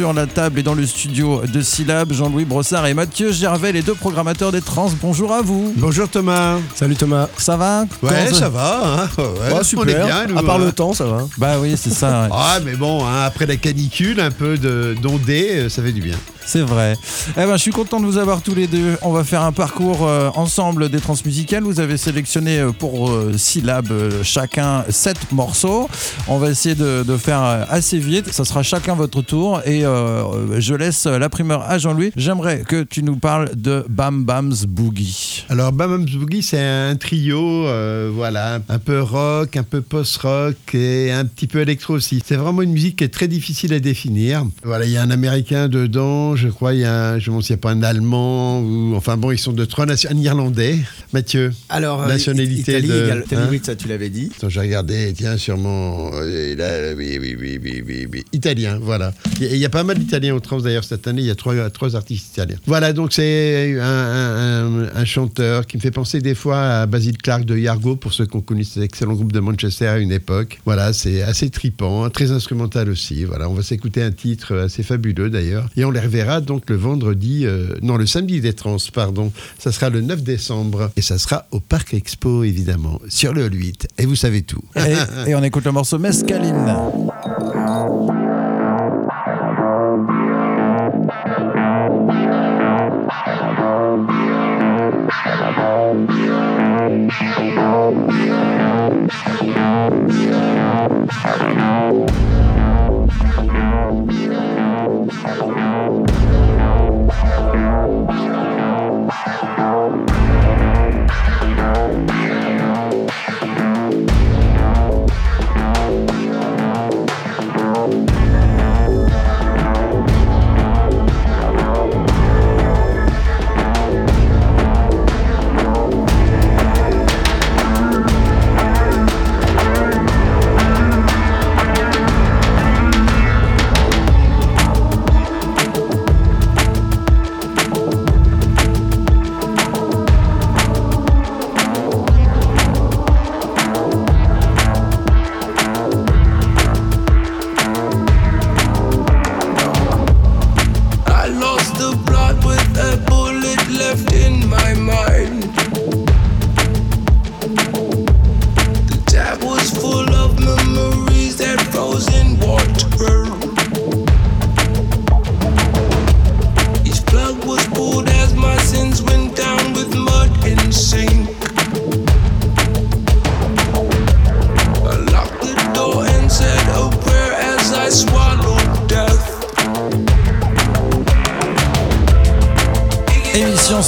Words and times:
sur 0.00 0.14
la 0.14 0.26
table 0.26 0.58
et 0.60 0.62
dans 0.62 0.72
le 0.72 0.86
studio 0.86 1.42
de 1.46 1.60
Syllab, 1.60 2.10
Jean-Louis 2.10 2.46
Brossard 2.46 2.86
et 2.86 2.94
Mathieu 2.94 3.32
Gervais, 3.32 3.70
les 3.70 3.82
deux 3.82 3.92
programmateurs 3.94 4.50
des 4.50 4.62
trans. 4.62 4.90
Bonjour 5.02 5.30
à 5.30 5.42
vous. 5.42 5.74
Bonjour 5.76 6.08
Thomas. 6.08 6.56
Salut 6.74 6.96
Thomas. 6.96 7.28
Ça 7.36 7.58
va 7.58 7.84
Ouais, 8.02 8.32
ça 8.32 8.48
va. 8.48 9.02
Hein 9.02 9.08
ouais, 9.18 9.54
Ouais, 9.56 9.62
super. 9.62 9.84
On 9.84 9.88
est 9.88 10.06
bien, 10.06 10.26
nous, 10.26 10.38
à 10.38 10.42
part 10.42 10.56
hein. 10.56 10.64
le 10.64 10.72
temps, 10.72 10.94
ça 10.94 11.04
va. 11.04 11.26
Bah 11.36 11.58
oui, 11.60 11.74
c'est 11.76 11.92
ça. 11.92 12.22
ouais. 12.22 12.28
Ah, 12.32 12.60
mais 12.64 12.76
bon, 12.76 13.04
hein, 13.04 13.24
après 13.26 13.44
la 13.44 13.56
canicule, 13.58 14.20
un 14.20 14.30
peu 14.30 14.56
de 14.56 14.96
d'ondée, 15.02 15.48
euh, 15.50 15.68
ça 15.68 15.82
fait 15.82 15.92
du 15.92 16.00
bien. 16.00 16.16
C'est 16.50 16.62
vrai. 16.62 16.98
Eh 17.36 17.46
ben, 17.46 17.52
je 17.52 17.62
suis 17.62 17.70
content 17.70 18.00
de 18.00 18.06
vous 18.06 18.18
avoir 18.18 18.42
tous 18.42 18.56
les 18.56 18.66
deux. 18.66 18.98
On 19.02 19.12
va 19.12 19.22
faire 19.22 19.42
un 19.42 19.52
parcours 19.52 20.04
euh, 20.04 20.30
ensemble 20.34 20.88
des 20.88 20.98
transmusicales. 20.98 21.62
Vous 21.62 21.78
avez 21.78 21.96
sélectionné 21.96 22.58
euh, 22.58 22.72
pour 22.72 23.08
euh, 23.08 23.34
syllabes 23.36 23.92
euh, 23.92 24.24
chacun 24.24 24.84
sept 24.88 25.30
morceaux. 25.30 25.88
On 26.26 26.38
va 26.38 26.50
essayer 26.50 26.74
de, 26.74 27.04
de 27.04 27.16
faire 27.16 27.40
assez 27.70 28.00
vite. 28.00 28.32
Ça 28.32 28.44
sera 28.44 28.64
chacun 28.64 28.96
votre 28.96 29.22
tour. 29.22 29.60
Et 29.64 29.82
je 29.82 30.74
laisse 30.74 31.06
la 31.06 31.28
primeur 31.28 31.62
à 31.62 31.78
Jean-Louis. 31.78 32.10
J'aimerais 32.16 32.64
que 32.66 32.82
tu 32.82 33.04
nous 33.04 33.14
parles 33.14 33.54
de 33.54 33.84
Bam 33.88 34.24
Bam's 34.24 34.64
Boogie. 34.64 35.44
Alors, 35.50 35.70
Bamams 35.70 36.04
Boogie, 36.04 36.42
c'est 36.42 36.58
un 36.58 36.96
trio, 36.96 37.64
voilà, 38.12 38.58
un 38.68 38.78
peu 38.80 39.00
rock, 39.00 39.56
un 39.56 39.62
peu 39.62 39.82
post-rock 39.82 40.56
et 40.74 41.12
un 41.12 41.24
petit 41.26 41.46
peu 41.46 41.60
électro 41.60 41.94
aussi. 41.94 42.20
C'est 42.26 42.34
vraiment 42.34 42.62
une 42.62 42.72
musique 42.72 42.96
qui 42.96 43.04
est 43.04 43.08
très 43.14 43.28
difficile 43.28 43.72
à 43.72 43.78
définir. 43.78 44.44
Voilà, 44.64 44.84
il 44.84 44.90
y 44.90 44.96
a 44.96 45.02
un 45.02 45.10
Américain 45.10 45.68
dedans, 45.68 46.34
je 46.40 46.48
crois, 46.48 46.74
il 46.74 46.80
y 46.80 46.84
a, 46.84 47.10
un- 47.12 47.18
je 47.18 47.30
ne 47.30 47.40
sais 47.40 47.46
s'il 47.48 47.54
n'y 47.56 47.60
a 47.60 47.62
pas 47.62 47.70
un 47.72 47.82
Allemand 47.82 48.60
ou, 48.60 48.94
enfin 48.96 49.16
bon, 49.16 49.30
ils 49.30 49.38
sont 49.38 49.52
de 49.52 49.64
trois 49.64 49.86
nations, 49.86 50.10
un 50.12 50.16
Irlandais. 50.18 50.76
Mathieu. 51.12 51.52
Alors, 51.68 52.02
euh, 52.02 52.08
Nationalité 52.08 52.60
Italie, 52.72 52.88
de- 52.88 53.22
Italie, 53.24 53.42
hein 53.42 53.48
oui, 53.50 53.60
ça 53.62 53.74
tu 53.76 53.88
l'avais 53.88 54.08
dit. 54.10 54.30
Attends, 54.36 54.48
j'ai 54.48 54.60
regardé, 54.60 55.12
tiens, 55.16 55.36
sûrement. 55.36 56.10
euh, 56.14 56.54
là, 56.56 56.94
oui, 56.96 57.18
oui, 57.20 57.36
oui, 57.40 57.58
oui, 57.86 58.06
oui. 58.12 58.24
Italien, 58.32 58.78
voilà. 58.80 59.12
Il 59.40 59.46
y 59.46 59.50
a- 59.50 59.54
il 59.54 59.58
y, 59.58 59.64
a 59.64 59.68
pas 59.70 59.82
mal 59.84 59.98
d'Italiens 59.98 60.34
au 60.34 60.40
trans 60.40 60.60
d'ailleurs 60.60 60.84
cette 60.84 61.06
année, 61.08 61.22
il 61.22 61.26
y 61.26 61.30
a 61.30 61.34
trois, 61.34 61.70
trois 61.70 61.96
artistes 61.96 62.32
italiens. 62.34 62.56
Voilà, 62.66 62.92
donc 62.92 63.12
c'est 63.12 63.76
un, 63.80 63.84
un- 63.84 64.84
un- 64.84 64.90
un 64.94 65.04
chanteur 65.04 65.66
qui 65.66 65.76
me 65.76 65.82
fait 65.82 65.90
penser 65.90 66.20
des 66.20 66.34
fois 66.34 66.60
à 66.60 66.86
Basil 66.86 67.16
Clark 67.18 67.44
de 67.44 67.56
Yargo, 67.56 67.96
pour 67.96 68.12
ceux 68.12 68.26
qui 68.26 68.36
ont 68.36 68.40
connu 68.40 68.64
cet 68.64 68.82
excellent 68.82 69.14
groupe 69.14 69.32
de 69.32 69.40
Manchester 69.40 69.86
à 69.88 69.98
une 69.98 70.12
époque. 70.12 70.60
Voilà, 70.64 70.92
c'est 70.92 71.22
assez 71.22 71.50
tripant, 71.50 72.04
hein, 72.04 72.10
très 72.10 72.30
instrumental 72.30 72.88
aussi. 72.88 73.24
Voilà, 73.24 73.48
on 73.48 73.54
va 73.54 73.62
s'écouter 73.62 74.02
un 74.02 74.12
titre 74.12 74.56
assez 74.56 74.82
fabuleux 74.82 75.30
d'ailleurs. 75.30 75.66
Et 75.76 75.84
on 75.84 75.90
les 75.90 76.00
reverra 76.00 76.19
donc 76.40 76.68
le 76.68 76.76
vendredi, 76.76 77.46
euh, 77.46 77.74
non, 77.82 77.96
le 77.96 78.06
samedi 78.06 78.40
des 78.40 78.52
trans, 78.52 78.76
pardon. 78.92 79.32
Ça 79.58 79.72
sera 79.72 79.90
le 79.90 80.00
9 80.00 80.22
décembre 80.22 80.90
et 80.96 81.02
ça 81.02 81.18
sera 81.18 81.46
au 81.50 81.60
Parc 81.60 81.94
Expo 81.94 82.44
évidemment, 82.44 83.00
sur 83.08 83.32
le 83.32 83.44
Hall 83.44 83.54
8. 83.54 83.88
Et 83.98 84.06
vous 84.06 84.16
savez 84.16 84.42
tout. 84.42 84.62
Et, 84.76 85.30
et 85.30 85.34
on 85.34 85.42
écoute 85.42 85.64
le 85.64 85.72
morceau 85.72 85.98
Mescaline. 85.98 86.76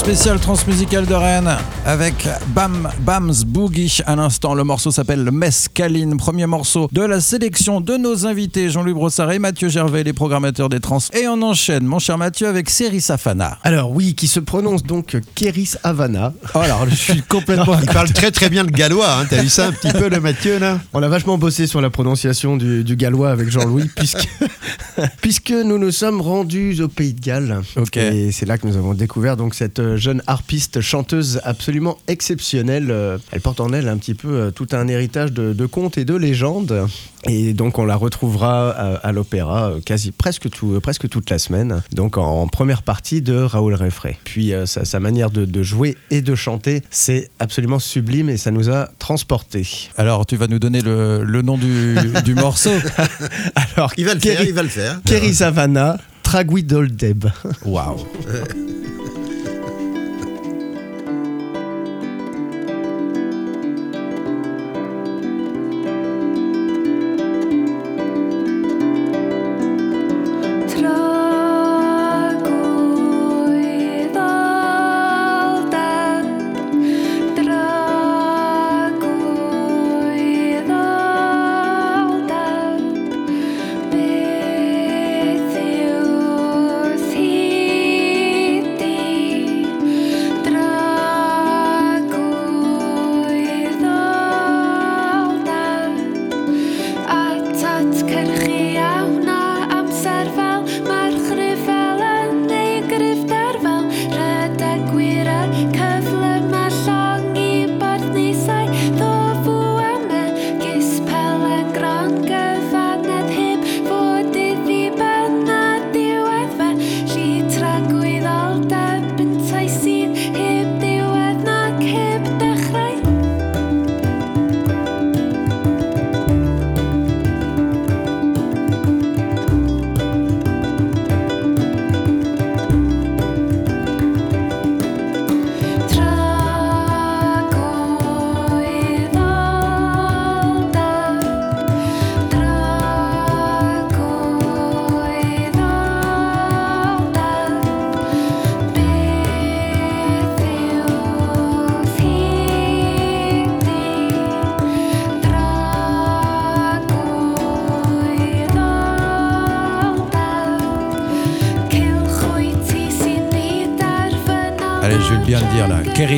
Émission 0.05 0.15
spéciale 0.23 0.39
transmusicale 0.39 1.05
de 1.05 1.13
Rennes 1.13 1.57
avec 1.85 2.27
Bam 2.47 2.89
Bam's 3.01 3.45
Boogie. 3.45 3.99
À 4.05 4.15
l'instant, 4.17 4.53
le 4.53 4.65
morceau 4.65 4.91
s'appelle 4.91 5.29
Mescaline. 5.31 6.17
Premier 6.17 6.45
morceau 6.45 6.89
de 6.91 7.01
la 7.01 7.21
sélection 7.21 7.79
de 7.79 7.95
nos 7.95 8.25
invités 8.25 8.69
Jean-Louis 8.69 8.93
Brossard 8.93 9.31
et 9.31 9.39
Mathieu 9.39 9.69
Gervais, 9.69 10.03
les 10.03 10.11
programmateurs 10.11 10.67
des 10.67 10.81
trans. 10.81 10.99
Et 11.13 11.27
on 11.27 11.41
enchaîne, 11.41 11.85
mon 11.85 11.99
cher 11.99 12.17
Mathieu, 12.17 12.47
avec 12.47 12.69
Seri 12.69 12.99
Safana. 12.99 13.59
Alors 13.63 13.91
oui, 13.91 14.13
qui 14.13 14.27
se 14.27 14.41
prononce 14.41 14.83
donc 14.83 15.17
Kéris 15.35 15.75
Havana. 15.83 16.33
Oh, 16.53 16.59
alors, 16.59 16.85
je 16.89 16.95
suis 16.95 17.21
complètement. 17.29 17.77
Il 17.81 17.87
parle 17.87 18.11
très 18.11 18.31
très 18.31 18.49
bien 18.49 18.63
le 18.63 18.71
gallois, 18.71 19.19
hein. 19.19 19.25
t'as 19.29 19.41
vu 19.41 19.49
ça 19.49 19.67
un 19.67 19.71
petit 19.71 19.91
peu 19.91 20.09
le 20.09 20.19
Mathieu 20.19 20.59
là? 20.59 20.79
On 20.93 21.01
a 21.01 21.07
vachement 21.07 21.37
bossé 21.37 21.65
sur 21.65 21.79
la 21.79 21.89
prononciation 21.89 22.57
du, 22.57 22.83
du 22.83 22.95
gallois 22.97 23.31
avec 23.31 23.49
Jean-Louis, 23.49 23.89
puisque, 23.95 24.27
puisque 25.21 25.51
nous 25.51 25.77
nous 25.77 25.91
sommes 25.91 26.19
rendus 26.19 26.81
au 26.81 26.89
Pays 26.89 27.13
de 27.13 27.21
Galles. 27.21 27.61
Ok. 27.77 27.97
Et 27.97 28.31
c'est 28.33 28.45
là 28.45 28.57
que 28.57 28.67
nous 28.67 28.75
avons 28.75 28.93
découvert 28.93 29.37
donc 29.37 29.55
cette 29.55 29.81
euh, 29.93 29.97
jeune 29.97 30.21
harpiste 30.27 30.81
chanteuse 30.81 31.39
absolument 31.43 31.97
exceptionnelle. 32.07 32.89
Euh, 32.91 33.17
Elle 33.31 33.41
porte 33.41 33.59
en 33.59 33.71
elle 33.73 33.87
un 33.87 33.97
petit 33.97 34.13
peu 34.13 34.27
euh, 34.29 34.51
tout 34.51 34.67
un 34.71 34.87
héritage 34.87 35.31
de, 35.31 35.53
de 35.53 35.65
contes 35.65 35.97
et 35.97 36.05
de 36.05 36.15
légendes. 36.15 36.87
Et 37.29 37.53
donc 37.53 37.79
on 37.79 37.85
la 37.85 37.95
retrouvera 37.95 38.69
à, 38.71 38.95
à 38.95 39.11
l'opéra 39.13 39.69
euh, 39.69 39.79
quasi 39.79 40.11
presque, 40.11 40.49
tout, 40.49 40.73
euh, 40.73 40.79
presque 40.81 41.07
toute 41.07 41.29
la 41.29 41.39
semaine. 41.39 41.81
Donc 41.93 42.17
en, 42.17 42.41
en 42.41 42.47
première 42.47 42.83
partie 42.83 43.21
de 43.21 43.35
Raoul 43.37 43.75
Refray. 43.75 44.17
Puis 44.25 44.53
euh, 44.53 44.65
sa, 44.65 44.83
sa 44.83 44.99
manière 44.99 45.29
de, 45.31 45.45
de 45.45 45.63
jouer 45.63 45.97
et 46.11 46.21
de 46.21 46.35
chanter, 46.35 46.81
c'est 46.89 47.29
absolument 47.39 47.79
sublime 47.79 48.29
et 48.29 48.37
ça 48.37 48.51
nous 48.51 48.69
a 48.69 48.89
transportés. 48.99 49.65
Alors, 49.97 50.25
tu 50.25 50.35
vas 50.35 50.47
nous 50.47 50.59
donner 50.59 50.81
le, 50.81 51.23
le 51.23 51.41
nom 51.41 51.57
du, 51.57 51.95
du 52.25 52.35
morceau. 52.43 52.71
Alors, 53.55 53.93
Il 53.97 54.05
va 54.05 54.13
le 54.15 54.19
faire, 54.19 54.43
il 54.43 54.53
va 54.53 54.63
le 54.63 54.69
faire. 54.69 54.99
Kerry 55.05 55.33
Savannah, 55.33 55.97
Traguidoldeb. 56.23 57.25
Waouh. 57.65 57.99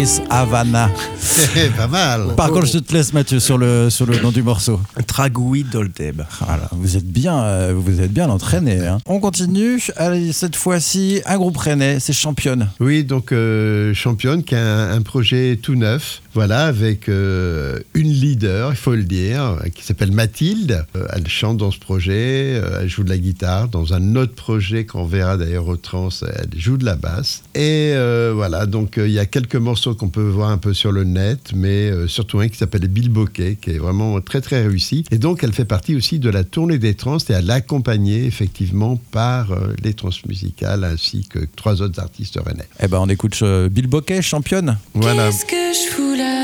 dire 0.05 0.21
là. 0.25 0.25
Keris 0.27 0.27
Havana. 0.29 0.89
pas 1.77 1.87
mal. 1.87 2.35
Par 2.35 2.49
contre, 2.51 2.67
je 2.67 2.77
te 2.77 2.93
laisse 2.93 3.11
Mathieu 3.13 3.39
sur 3.39 3.57
le, 3.57 3.89
sur 3.89 4.05
le 4.05 4.19
nom 4.19 4.31
du 4.31 4.43
morceau. 4.43 4.79
Tragoui 5.07 5.63
Doldeb. 5.63 6.21
Voilà, 6.45 6.69
vous 6.71 6.97
êtes 6.97 7.07
bien, 7.07 7.43
euh, 7.43 7.73
vous 7.75 7.99
êtes 8.01 8.11
bien 8.13 8.29
entraîné. 8.29 8.85
hein. 8.85 8.99
On 9.07 9.19
continue. 9.19 9.81
Allez, 9.97 10.33
cette 10.33 10.55
fois-ci, 10.55 11.21
un 11.25 11.37
groupe 11.37 11.57
rennais, 11.57 11.99
c'est 11.99 12.13
Championne. 12.13 12.69
Oui, 12.79 13.03
donc 13.03 13.31
euh, 13.31 13.93
Championne 13.93 14.43
qui 14.43 14.55
a 14.55 14.59
un, 14.63 14.91
un 14.97 15.01
projet 15.01 15.57
tout 15.61 15.75
neuf, 15.75 16.21
voilà, 16.33 16.65
avec 16.65 17.09
euh, 17.09 17.79
une 17.93 18.09
leader, 18.11 18.71
il 18.71 18.75
faut 18.77 18.93
le 18.93 19.03
dire, 19.03 19.57
qui 19.73 19.83
s'appelle 19.83 20.11
Mathilde. 20.11 20.85
Euh, 20.95 21.07
elle 21.13 21.27
chante 21.27 21.57
dans 21.57 21.71
ce 21.71 21.79
projet, 21.79 22.59
euh, 22.61 22.79
elle 22.81 22.89
joue 22.89 23.03
de 23.03 23.09
la 23.09 23.17
guitare. 23.17 23.67
Dans 23.69 23.93
un 23.93 24.15
autre 24.15 24.35
projet 24.35 24.85
qu'on 24.85 25.05
verra 25.05 25.37
d'ailleurs 25.37 25.67
au 25.67 25.77
trans, 25.77 26.09
elle 26.21 26.59
joue 26.59 26.77
de 26.77 26.85
la 26.85 26.95
basse. 26.95 27.41
Et 27.55 27.91
euh, 27.95 28.31
voilà, 28.35 28.65
donc 28.67 28.97
euh, 28.97 29.07
il 29.07 29.13
y 29.13 29.19
a 29.19 29.25
quelques 29.25 29.55
morceaux 29.55 29.95
qu'on 29.95 30.09
peut 30.09 30.27
voir 30.27 30.49
un 30.49 30.57
peu 30.57 30.73
sur 30.73 30.91
le 30.91 31.03
net, 31.15 31.51
mais 31.55 31.89
euh, 31.89 32.07
surtout 32.07 32.39
un 32.39 32.47
qui 32.47 32.57
s'appelle 32.57 32.87
Bill 32.87 33.09
Bokeh, 33.09 33.57
qui 33.59 33.71
est 33.71 33.77
vraiment 33.77 34.19
très 34.21 34.41
très 34.41 34.61
réussi. 34.61 35.03
Et 35.11 35.17
donc 35.17 35.43
elle 35.43 35.53
fait 35.53 35.65
partie 35.65 35.95
aussi 35.95 36.19
de 36.19 36.29
la 36.29 36.43
tournée 36.43 36.77
des 36.77 36.93
trans 36.93 37.17
et 37.17 37.33
elle 37.33 37.49
est 37.49 37.53
accompagnée 37.53 38.25
effectivement 38.25 38.99
par 39.11 39.51
euh, 39.51 39.73
les 39.83 39.93
trans 39.93 40.09
musicales 40.27 40.83
ainsi 40.83 41.27
que 41.27 41.39
trois 41.55 41.81
autres 41.81 41.99
artistes 41.99 42.39
rennais. 42.45 42.67
Eh 42.81 42.87
ben, 42.87 42.99
on 42.99 43.09
écoute 43.09 43.37
euh, 43.41 43.69
Bill 43.69 43.87
Bokeh, 43.87 44.21
Championne. 44.21 44.77
Voilà. 44.93 45.27
Qu'est-ce 45.27 45.45
que 45.45 45.73
je 45.73 45.93
fous 45.93 46.15
là 46.15 46.34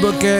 Championne, 0.00 0.12
Bill 0.12 0.12
Bokeh. 0.12 0.39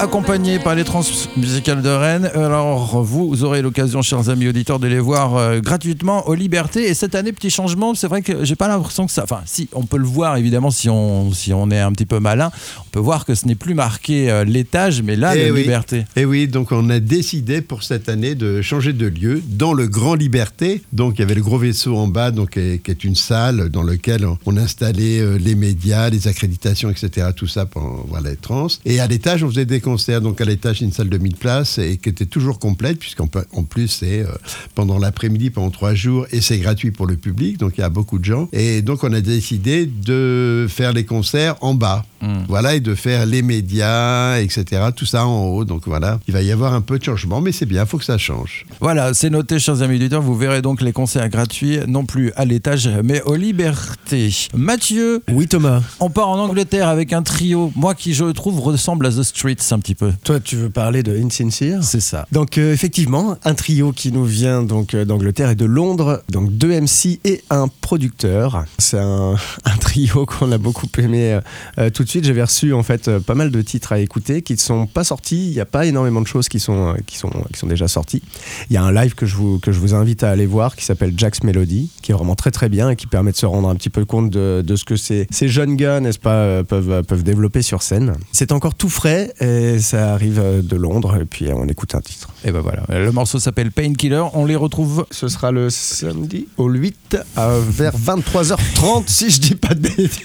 accompagné 0.00 0.58
par 0.58 0.74
les 0.74 0.84
trans 0.84 1.02
musicales 1.36 1.82
de 1.82 1.88
Rennes. 1.88 2.30
Alors, 2.34 3.02
vous 3.02 3.42
aurez 3.42 3.62
l'occasion, 3.62 4.00
chers 4.02 4.28
amis 4.28 4.48
auditeurs, 4.48 4.78
de 4.78 4.86
les 4.86 5.00
voir 5.00 5.36
euh, 5.36 5.60
gratuitement 5.60 6.28
aux 6.28 6.34
Libertés. 6.34 6.88
Et 6.88 6.94
cette 6.94 7.14
année, 7.14 7.32
petit 7.32 7.50
changement, 7.50 7.94
c'est 7.94 8.06
vrai 8.06 8.22
que 8.22 8.44
j'ai 8.44 8.54
pas 8.54 8.68
l'impression 8.68 9.06
que 9.06 9.12
ça. 9.12 9.24
Enfin, 9.24 9.40
si, 9.44 9.68
on 9.72 9.84
peut 9.84 9.96
le 9.96 10.04
voir 10.04 10.36
évidemment 10.36 10.70
si 10.70 10.88
on, 10.88 11.32
si 11.32 11.52
on 11.52 11.70
est 11.70 11.80
un 11.80 11.90
petit 11.92 12.06
peu 12.06 12.20
malin. 12.20 12.50
On 12.86 12.90
peut 12.90 13.00
voir 13.00 13.24
que 13.24 13.34
ce 13.34 13.46
n'est 13.46 13.56
plus 13.56 13.74
marqué 13.74 14.30
euh, 14.30 14.44
l'étage, 14.44 15.02
mais 15.02 15.16
là, 15.16 15.36
Eh 15.36 15.44
les 15.44 15.50
oui. 15.50 15.62
Libertés. 15.62 16.04
Et 16.16 16.24
oui, 16.24 16.46
donc 16.46 16.70
on 16.70 16.90
a 16.90 17.00
décidé 17.00 17.60
pour 17.60 17.82
cette 17.82 18.08
année 18.08 18.34
de 18.34 18.62
changer 18.62 18.92
de 18.92 19.06
lieu 19.06 19.42
dans 19.48 19.72
le 19.72 19.88
Grand 19.88 20.14
Liberté. 20.14 20.82
Donc 20.92 21.14
il 21.16 21.20
y 21.20 21.24
avait 21.24 21.34
le 21.34 21.42
gros 21.42 21.58
vaisseau 21.58 21.96
en 21.96 22.06
bas, 22.06 22.30
donc, 22.30 22.50
qui 22.50 22.60
est, 22.60 23.04
une 23.04 23.16
salle 23.16 23.68
dans 23.68 23.82
laquelle 23.82 24.24
on, 24.26 24.38
on 24.46 24.56
installait 24.56 25.20
euh, 25.20 25.38
les 25.38 25.54
médias, 25.54 26.08
les 26.08 26.28
accréditations, 26.28 26.90
etc. 26.90 27.28
Tout 27.34 27.46
ça 27.46 27.66
pour 27.66 27.82
voir 28.08 28.22
les 28.22 28.36
trans. 28.36 28.68
Et 28.84 29.00
à 29.00 29.06
l'étage, 29.06 29.42
on 29.42 29.48
faisait 29.48 29.66
des 29.66 29.80
concerts. 29.88 30.20
Donc 30.20 30.40
à 30.40 30.44
l'étage, 30.44 30.82
une 30.82 30.92
salle 30.92 31.08
de 31.08 31.18
1000 31.18 31.36
places 31.36 31.78
et 31.78 31.96
qui 31.96 32.08
était 32.10 32.26
toujours 32.26 32.58
complète, 32.58 32.98
puisqu'en 32.98 33.28
en 33.52 33.64
plus, 33.64 33.88
c'est 33.88 34.20
euh, 34.20 34.26
pendant 34.74 34.98
l'après-midi, 34.98 35.50
pendant 35.50 35.70
trois 35.70 35.94
jours, 35.94 36.26
et 36.30 36.40
c'est 36.40 36.58
gratuit 36.58 36.90
pour 36.90 37.06
le 37.06 37.16
public. 37.16 37.56
Donc 37.58 37.72
il 37.78 37.80
y 37.80 37.84
a 37.84 37.88
beaucoup 37.88 38.18
de 38.18 38.24
gens. 38.24 38.48
Et 38.52 38.82
donc 38.82 39.02
on 39.04 39.12
a 39.12 39.20
décidé 39.20 39.86
de 39.86 40.66
faire 40.68 40.92
les 40.92 41.04
concerts 41.04 41.56
en 41.60 41.74
bas. 41.74 42.04
Voilà, 42.48 42.74
et 42.74 42.80
de 42.80 42.96
faire 42.96 43.26
les 43.26 43.42
médias, 43.42 44.38
etc. 44.40 44.64
Tout 44.94 45.06
ça 45.06 45.24
en 45.24 45.46
haut. 45.46 45.64
Donc 45.64 45.82
voilà, 45.86 46.18
il 46.26 46.34
va 46.34 46.42
y 46.42 46.50
avoir 46.50 46.74
un 46.74 46.80
peu 46.80 46.98
de 46.98 47.04
changement, 47.04 47.40
mais 47.40 47.52
c'est 47.52 47.64
bien, 47.66 47.84
il 47.84 47.88
faut 47.88 47.98
que 47.98 48.04
ça 48.04 48.18
change. 48.18 48.66
Voilà, 48.80 49.14
c'est 49.14 49.30
noté, 49.30 49.60
chers 49.60 49.82
amis 49.82 49.96
auditeurs. 49.96 50.20
Vous 50.20 50.34
verrez 50.34 50.60
donc 50.60 50.80
les 50.80 50.92
concerts 50.92 51.28
gratuits, 51.28 51.78
non 51.86 52.04
plus 52.04 52.32
à 52.34 52.44
l'étage, 52.44 52.90
mais 53.04 53.22
aux 53.22 53.36
Libertés. 53.36 54.34
Mathieu, 54.52 55.22
Oui 55.30 55.46
Thomas. 55.46 55.80
on 56.00 56.10
part 56.10 56.28
en 56.28 56.38
Angleterre 56.40 56.88
avec 56.88 57.12
un 57.12 57.22
trio, 57.22 57.70
moi 57.76 57.94
qui 57.94 58.14
je 58.14 58.24
trouve 58.24 58.58
ressemble 58.60 59.06
à 59.06 59.10
The 59.10 59.22
Streets 59.22 59.62
un 59.78 59.80
petit 59.80 59.94
peu. 59.94 60.12
Toi 60.24 60.40
tu 60.40 60.56
veux 60.56 60.70
parler 60.70 61.02
de 61.02 61.16
Insincere 61.16 61.82
C'est 61.84 62.00
ça. 62.00 62.26
Donc 62.32 62.58
euh, 62.58 62.72
effectivement, 62.72 63.36
un 63.44 63.54
trio 63.54 63.92
qui 63.92 64.10
nous 64.10 64.24
vient 64.24 64.62
donc 64.62 64.94
euh, 64.94 65.04
d'Angleterre 65.04 65.50
et 65.50 65.54
de 65.54 65.64
Londres, 65.64 66.22
donc 66.30 66.50
deux 66.52 66.80
MC 66.80 67.20
et 67.24 67.42
un 67.50 67.68
producteur. 67.68 68.64
C'est 68.78 68.98
un, 68.98 69.36
un 69.64 69.76
trio 69.76 70.26
qu'on 70.26 70.50
a 70.50 70.58
beaucoup 70.58 70.88
aimé 70.98 71.38
euh, 71.78 71.90
tout 71.90 72.02
de 72.02 72.08
suite. 72.08 72.24
J'avais 72.24 72.42
reçu 72.42 72.72
en 72.72 72.82
fait 72.82 73.18
pas 73.20 73.34
mal 73.34 73.50
de 73.50 73.62
titres 73.62 73.92
à 73.92 74.00
écouter 74.00 74.42
qui 74.42 74.54
ne 74.54 74.58
sont 74.58 74.86
pas 74.86 75.04
sortis. 75.04 75.48
Il 75.48 75.54
n'y 75.54 75.60
a 75.60 75.66
pas 75.66 75.86
énormément 75.86 76.20
de 76.20 76.26
choses 76.26 76.48
qui 76.48 76.58
sont, 76.58 76.94
qui 77.06 77.16
sont, 77.16 77.30
qui 77.52 77.58
sont 77.58 77.68
déjà 77.68 77.86
sorties. 77.86 78.22
Il 78.70 78.74
y 78.74 78.76
a 78.76 78.82
un 78.82 78.92
live 78.92 79.14
que 79.14 79.26
je 79.26 79.36
vous, 79.36 79.60
que 79.60 79.70
je 79.70 79.78
vous 79.78 79.94
invite 79.94 80.24
à 80.24 80.30
aller 80.30 80.46
voir 80.46 80.74
qui 80.74 80.84
s'appelle 80.84 81.14
Jack's 81.16 81.44
Melody, 81.44 81.90
qui 82.02 82.10
est 82.10 82.14
vraiment 82.14 82.34
très 82.34 82.50
très 82.50 82.68
bien 82.68 82.90
et 82.90 82.96
qui 82.96 83.06
permet 83.06 83.30
de 83.30 83.36
se 83.36 83.46
rendre 83.46 83.68
un 83.68 83.76
petit 83.76 83.90
peu 83.90 84.04
compte 84.04 84.30
de, 84.30 84.62
de 84.66 84.76
ce 84.76 84.84
que 84.84 84.96
ces, 84.96 85.26
ces 85.30 85.48
jeunes 85.48 85.76
gars, 85.76 86.00
n'est-ce 86.00 86.18
pas, 86.18 86.64
peuvent, 86.64 87.04
peuvent 87.04 87.22
développer 87.22 87.62
sur 87.62 87.82
scène. 87.82 88.14
C'est 88.32 88.52
encore 88.52 88.74
tout 88.74 88.88
frais 88.88 89.32
et 89.40 89.67
ça 89.80 90.12
arrive 90.14 90.38
euh, 90.42 90.62
de 90.62 90.76
Londres 90.76 91.16
et 91.20 91.24
puis 91.24 91.48
on 91.54 91.66
écoute 91.68 91.94
un 91.94 92.00
titre. 92.00 92.28
Et 92.44 92.50
ben 92.52 92.60
voilà. 92.60 92.82
Le 92.88 93.12
morceau 93.12 93.38
s'appelle 93.38 93.70
Painkiller. 93.72 94.22
On 94.34 94.44
les 94.46 94.56
retrouve. 94.56 95.06
Ce 95.10 95.28
sera 95.28 95.50
le 95.52 95.70
samedi 95.70 96.46
au 96.56 96.68
8 96.68 97.18
à 97.36 97.50
vers 97.68 97.92
23h30 97.98 99.04
si 99.06 99.30
je 99.30 99.40
dis 99.40 99.54
pas 99.54 99.74
de 99.74 99.80
bêtises. 99.80 100.18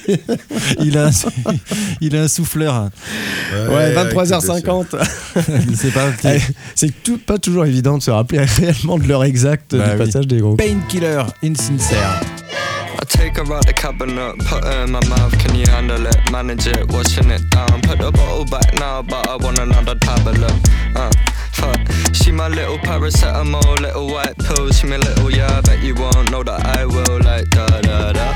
Il 0.79 0.97
a, 0.97 1.09
il 2.01 2.15
a 2.15 2.21
un 2.23 2.27
souffleur. 2.27 2.89
Ouais, 3.69 3.93
23h50. 3.95 4.85
C'est 5.75 5.91
pas. 5.93 6.09
Allez, 6.23 6.41
C'est 6.75 7.03
tout, 7.03 7.17
pas 7.17 7.37
toujours 7.37 7.65
évident 7.65 7.97
de 7.97 8.03
se 8.03 8.11
rappeler 8.11 8.39
réellement 8.45 8.97
de 8.97 9.07
l'heure 9.07 9.23
exacte 9.23 9.75
Bah 9.75 9.85
du 9.89 9.91
oui. 9.99 10.05
passage 10.05 10.27
des 10.27 10.37
groupes. 10.39 10.57
Painkiller, 10.59 11.23
Insincere. 11.43 12.21
I 12.99 13.05
take 13.05 13.37
her 13.37 13.53
out 13.53 13.65
the 13.65 13.73
cabinet, 13.73 14.37
put 14.45 14.63
her 14.63 14.83
in 14.83 14.91
my 14.91 15.05
mouth. 15.07 15.37
Can 15.39 15.55
you 15.55 15.65
handle 15.67 16.05
it? 16.05 16.31
Manage 16.31 16.67
it, 16.67 16.91
washing 16.91 17.29
it 17.31 17.49
down. 17.49 17.81
Put 17.81 17.99
the 17.99 18.11
bottle 18.11 18.45
back 18.45 18.73
now, 18.75 19.01
but 19.01 19.27
I 19.27 19.35
want 19.37 19.59
another 19.59 19.95
tablet. 19.95 20.39
Uh, 20.95 21.11
fuck. 21.51 21.79
She 22.13 22.31
my 22.31 22.47
little 22.47 22.77
paracetamol, 22.77 23.79
little 23.79 24.07
white 24.07 24.37
pill. 24.37 24.71
She 24.71 24.87
my 24.87 24.97
little 24.97 25.31
yeah, 25.31 25.57
I 25.57 25.61
bet 25.61 25.81
you 25.81 25.95
won't 25.95 26.31
know 26.31 26.43
that 26.43 26.65
I 26.77 26.85
will. 26.85 27.19
Like 27.21 27.49
da 27.49 27.67
da 27.81 28.13
da, 28.13 28.27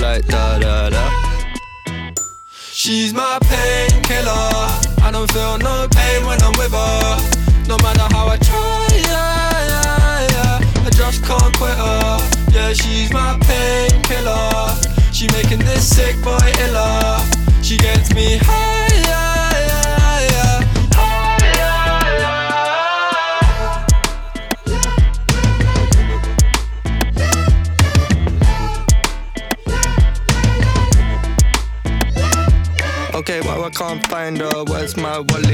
like 0.00 0.26
da 0.26 0.58
da 0.58 0.90
da. 0.90 1.04
She's 2.72 3.12
my 3.12 3.38
painkiller. 3.42 4.90
I 5.02 5.10
don't 5.12 5.30
feel 5.32 5.58
no 5.58 5.86
pain 5.90 6.26
when 6.26 6.40
I'm 6.42 6.52
with 6.56 6.72
her. 6.72 7.40
No 7.68 7.76
matter 7.78 8.06
how 8.14 8.26
I 8.28 8.36
try, 8.38 8.88
yeah, 9.04 9.39
tough 11.10 11.22
core 11.26 11.50
quitter. 11.52 12.18
Yeah, 12.52 12.72
she's 12.72 13.12
my 13.12 13.38
painkiller. 13.42 14.74
She 15.12 15.26
making 15.28 15.60
this 15.60 15.96
sick 15.96 16.16
boy 16.22 16.38
iller. 16.60 17.18
She 17.62 17.76
gets 17.76 18.14
me 18.14 18.38
higher. 18.42 19.38
Okay, 33.12 33.40
well 33.42 33.64
I 33.64 33.70
can't 33.70 34.04
find 34.08 34.38
her. 34.38 34.64
Where's 34.64 34.96
my 34.96 35.20
wallet? 35.20 35.49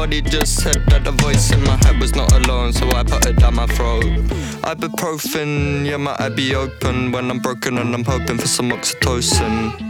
Somebody 0.00 0.22
just 0.22 0.62
said 0.62 0.86
that 0.86 1.04
the 1.04 1.12
voice 1.12 1.52
in 1.52 1.62
my 1.62 1.76
head 1.84 2.00
was 2.00 2.14
not 2.14 2.32
alone, 2.32 2.72
so 2.72 2.88
I 2.88 3.02
put 3.02 3.26
it 3.26 3.36
down 3.36 3.56
my 3.56 3.66
throat. 3.66 4.02
Ibuprofen, 4.64 5.84
yeah, 5.84 5.98
my 5.98 6.16
eye 6.18 6.30
be 6.30 6.54
open 6.54 7.12
when 7.12 7.30
I'm 7.30 7.38
broken 7.38 7.76
and 7.76 7.94
I'm 7.94 8.04
hoping 8.04 8.38
for 8.38 8.46
some 8.46 8.70
oxytocin. 8.70 9.89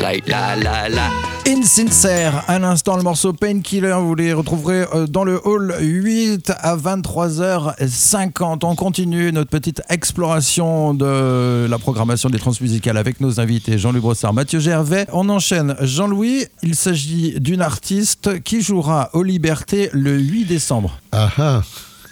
La 0.00 0.56
la 0.56 0.88
la. 0.88 1.10
Insincere, 1.46 2.42
à 2.48 2.58
l'instant 2.58 2.96
le 2.96 3.02
morceau 3.02 3.34
Painkiller, 3.34 3.96
vous 4.00 4.14
les 4.14 4.32
retrouverez 4.32 4.86
euh, 4.94 5.06
dans 5.06 5.24
le 5.24 5.38
hall 5.46 5.74
8 5.78 6.52
à 6.58 6.74
23h50. 6.74 8.60
On 8.62 8.74
continue 8.76 9.30
notre 9.30 9.50
petite 9.50 9.82
exploration 9.90 10.94
de 10.94 11.66
la 11.68 11.78
programmation 11.78 12.30
des 12.30 12.38
transmusicales 12.38 12.96
avec 12.96 13.20
nos 13.20 13.40
invités 13.40 13.76
Jean-Louis 13.76 14.00
Brossard, 14.00 14.32
Mathieu 14.32 14.58
Gervais. 14.58 15.06
On 15.12 15.28
enchaîne 15.28 15.76
Jean-Louis, 15.80 16.46
il 16.62 16.76
s'agit 16.76 17.38
d'une 17.38 17.60
artiste 17.60 18.42
qui 18.42 18.62
jouera 18.62 19.10
aux 19.12 19.22
Libertés 19.22 19.90
le 19.92 20.18
8 20.18 20.46
décembre. 20.46 20.98
Ah 21.12 21.28
ah. 21.36 21.62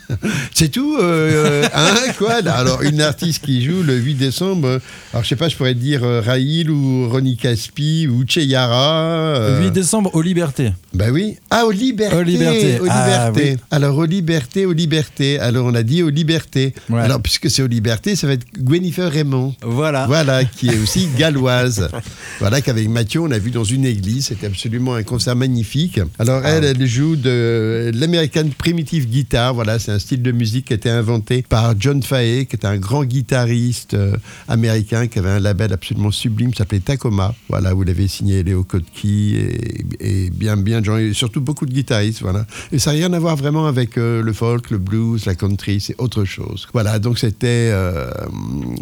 C'est 0.54 0.68
tout 0.70 0.96
euh, 0.98 1.62
euh, 1.64 1.64
hein, 1.74 2.12
quoi 2.18 2.34
Alors, 2.46 2.82
une 2.82 3.00
artiste 3.00 3.44
qui 3.44 3.62
joue 3.64 3.82
le 3.82 3.96
8 3.96 4.14
décembre, 4.14 4.66
euh, 4.68 4.78
alors 5.12 5.24
je 5.24 5.28
sais 5.28 5.36
pas, 5.36 5.48
je 5.48 5.56
pourrais 5.56 5.74
dire 5.74 6.02
euh, 6.04 6.20
Raïl 6.20 6.70
ou 6.70 7.08
Ronnie 7.08 7.36
Caspi 7.36 8.06
ou 8.08 8.24
Cheyara. 8.26 9.36
euh, 9.36 9.62
8 9.64 9.70
décembre 9.70 10.14
aux 10.14 10.22
Libertés. 10.22 10.72
Bah 10.94 11.06
oui. 11.12 11.36
Ah, 11.50 11.66
aux 11.66 11.70
libertés. 11.70 12.16
Aux 12.16 12.22
libertés. 12.22 12.80
Aux 12.80 12.86
Ah, 12.88 13.30
libertés. 13.30 13.56
Alors, 13.70 13.96
aux 13.98 14.06
libertés, 14.06 14.66
aux 14.66 14.72
libertés. 14.72 15.38
Alors, 15.38 15.66
on 15.66 15.74
a 15.74 15.82
dit 15.82 16.02
aux 16.02 16.08
libertés. 16.10 16.74
Ouais. 16.88 17.00
Alors, 17.00 17.20
puisque 17.20 17.50
c'est 17.50 17.62
aux 17.62 17.66
libertés, 17.68 18.16
ça 18.16 18.26
va 18.26 18.32
être 18.32 18.46
Gwenifer 18.58 19.08
Raymond. 19.08 19.54
Voilà. 19.62 20.06
Voilà, 20.06 20.44
qui 20.44 20.68
est 20.68 20.78
aussi 20.78 21.08
galloise. 21.16 21.88
voilà, 22.40 22.60
qu'avec 22.62 22.88
Mathieu, 22.88 23.20
on 23.20 23.30
a 23.30 23.38
vu 23.38 23.50
dans 23.50 23.64
une 23.64 23.84
église. 23.84 24.26
C'était 24.26 24.46
absolument 24.46 24.94
un 24.94 25.02
concert 25.02 25.36
magnifique. 25.36 26.00
Alors, 26.18 26.44
elle, 26.46 26.64
elle 26.64 26.86
joue 26.86 27.16
de 27.16 27.90
l'American 27.94 28.48
Primitive 28.56 29.06
Guitar. 29.08 29.54
Voilà, 29.54 29.78
c'est 29.78 29.92
un 29.92 29.97
style 29.98 30.22
de 30.22 30.32
musique 30.32 30.66
qui 30.66 30.72
a 30.72 30.76
été 30.76 30.90
inventé 30.90 31.42
par 31.48 31.74
John 31.78 32.02
Fahey, 32.02 32.46
qui 32.46 32.56
est 32.56 32.64
un 32.64 32.76
grand 32.76 33.04
guitariste 33.04 33.94
euh, 33.94 34.16
américain 34.48 35.06
qui 35.06 35.18
avait 35.18 35.30
un 35.30 35.40
label 35.40 35.72
absolument 35.72 36.10
sublime, 36.10 36.50
qui 36.50 36.58
s'appelait 36.58 36.80
Tacoma. 36.80 37.34
Voilà, 37.48 37.74
où 37.74 37.82
il 37.82 37.90
avait 37.90 38.08
signé 38.08 38.42
Léo 38.42 38.64
Kotki 38.64 39.36
et, 39.36 40.26
et 40.26 40.30
bien, 40.30 40.56
bien 40.56 40.82
et 40.96 41.12
surtout 41.12 41.40
beaucoup 41.40 41.66
de 41.66 41.72
guitaristes. 41.72 42.22
Voilà. 42.22 42.46
Et 42.72 42.78
ça 42.78 42.90
n'a 42.90 42.98
rien 42.98 43.12
à 43.12 43.18
voir 43.18 43.36
vraiment 43.36 43.66
avec 43.66 43.98
euh, 43.98 44.22
le 44.22 44.32
folk, 44.32 44.70
le 44.70 44.78
blues, 44.78 45.26
la 45.26 45.34
country, 45.34 45.80
c'est 45.80 45.96
autre 45.98 46.24
chose. 46.24 46.66
Voilà, 46.72 46.98
donc 46.98 47.18
c'était 47.18 47.70
euh, 47.72 48.10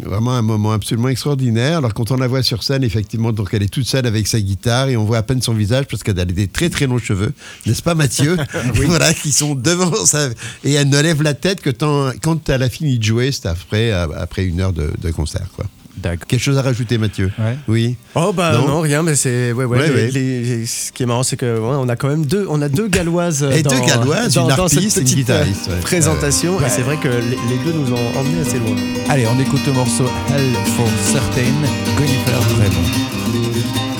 vraiment 0.03 0.33
un 0.33 0.41
moment 0.41 0.71
absolument 0.71 1.09
extraordinaire. 1.09 1.79
Alors 1.79 1.93
quand 1.93 2.11
on 2.11 2.17
la 2.17 2.27
voit 2.27 2.43
sur 2.43 2.63
scène, 2.63 2.83
effectivement, 2.83 3.31
donc 3.31 3.49
elle 3.53 3.63
est 3.63 3.73
toute 3.73 3.87
seule 3.87 4.05
avec 4.05 4.27
sa 4.27 4.39
guitare 4.39 4.89
et 4.89 4.97
on 4.97 5.05
voit 5.05 5.17
à 5.17 5.23
peine 5.23 5.41
son 5.41 5.53
visage 5.53 5.85
parce 5.89 6.03
qu'elle 6.03 6.19
a 6.19 6.25
des 6.25 6.47
très 6.47 6.69
très 6.69 6.87
longs 6.87 6.99
cheveux, 6.99 7.33
n'est-ce 7.65 7.83
pas 7.83 7.95
Mathieu? 7.95 8.37
Voilà, 8.87 9.13
qui 9.13 9.31
sont 9.31 9.55
devant 9.55 10.05
sa... 10.05 10.29
Et 10.63 10.73
elle 10.73 10.89
ne 10.89 10.99
lève 11.07 11.23
la 11.23 11.33
tête 11.33 11.61
que 11.61 11.69
quand 12.21 12.49
elle 12.49 12.63
a 12.63 12.69
fini 12.69 12.99
de 12.99 13.03
jouer, 13.03 13.31
c'est 13.31 13.47
après, 13.47 13.91
euh, 13.91 14.07
après 14.17 14.43
une 14.45 14.59
heure 14.61 14.73
de, 14.73 14.91
de 15.01 15.11
concert. 15.11 15.47
Quoi. 15.55 15.65
Quelque 16.27 16.37
chose 16.37 16.57
à 16.59 16.61
rajouter 16.61 16.97
Mathieu 16.99 17.31
Ouais. 17.39 17.57
Oui. 17.67 17.95
Oh 18.13 18.31
bah 18.31 18.51
Non. 18.53 18.67
non, 18.67 18.81
rien, 18.81 19.01
mais 19.01 19.15
c'est 19.15 19.51
ouais, 19.51 19.65
ouais, 19.65 19.77
Ouais, 19.79 19.87
les- 19.87 19.93
ouais. 19.95 20.11
les- 20.11 20.65
ce 20.67 20.91
qui 20.91 21.01
est 21.03 21.05
marrant, 21.07 21.23
c'est 21.23 21.37
que 21.37 21.45
ouais, 21.57 21.75
on 21.79 21.89
a 21.89 21.95
quand 21.95 22.07
même 22.07 22.25
deux, 22.25 22.45
on 22.49 22.61
a 22.61 22.69
deux 22.69 22.87
galloises 22.87 23.41
Et 23.51 23.63
dans, 23.63 23.71
deux 23.71 23.79
galloises, 23.85 24.33
dans, 24.35 24.43
une 24.49 24.55
dans 24.55 24.67
cette 24.67 24.77
harpiste 24.77 24.97
et 24.97 24.99
une 24.99 25.05
petite, 25.05 25.17
guitariste, 25.17 25.67
euh, 25.69 25.73
ouais. 25.75 25.81
présentation. 25.81 26.59
Et 26.63 26.69
c'est 26.69 26.83
vrai 26.83 26.97
que 26.97 27.07
les, 27.07 27.37
les 27.49 27.63
deux 27.65 27.73
nous 27.73 27.91
ont 27.93 28.17
emmenés 28.19 28.41
assez 28.45 28.59
loin. 28.59 28.75
Allez, 29.09 29.25
on 29.27 29.39
écoute 29.39 29.61
le 29.65 29.73
morceau 29.73 30.05
Hell 30.29 30.53
for 30.75 30.87
Certain, 31.03 31.41
Jennifer 31.97 32.39
Raymond. 32.59 33.97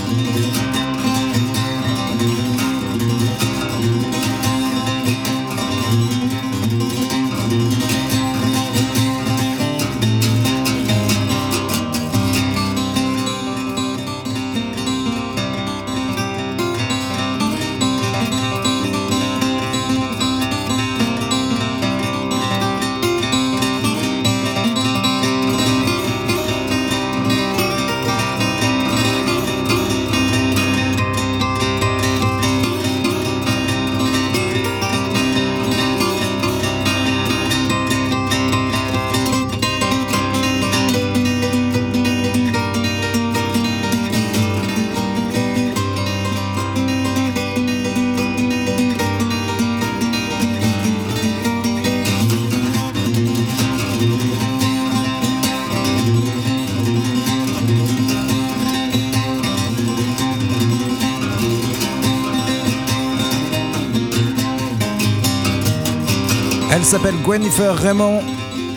S'appelle 66.87 67.15
Jennifer 67.29 67.75
Raymond. 67.75 68.21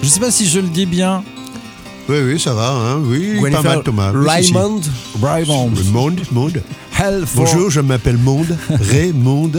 Je 0.03 0.09
sais 0.09 0.19
pas 0.19 0.33
si 0.33 0.49
je 0.49 0.59
le 0.59 0.67
dis 0.67 0.85
bien. 0.85 1.23
Oui, 2.09 2.17
oui, 2.25 2.41
ça 2.41 2.53
va. 2.55 2.71
Hein. 2.71 2.99
Oui, 3.05 3.39
pas 3.53 3.63
mal 3.63 3.85
Thomas. 3.85 4.11
Raymond. 4.13 4.81
Raymond. 5.23 5.71
Monde, 5.93 6.21
Monde. 6.33 6.61
Hell 6.99 7.25
for, 7.25 7.45
Bonjour, 7.45 7.71
je 7.71 7.81
m'appelle 7.81 8.19
Monde. 8.19 8.59
Raymond. 8.69 9.53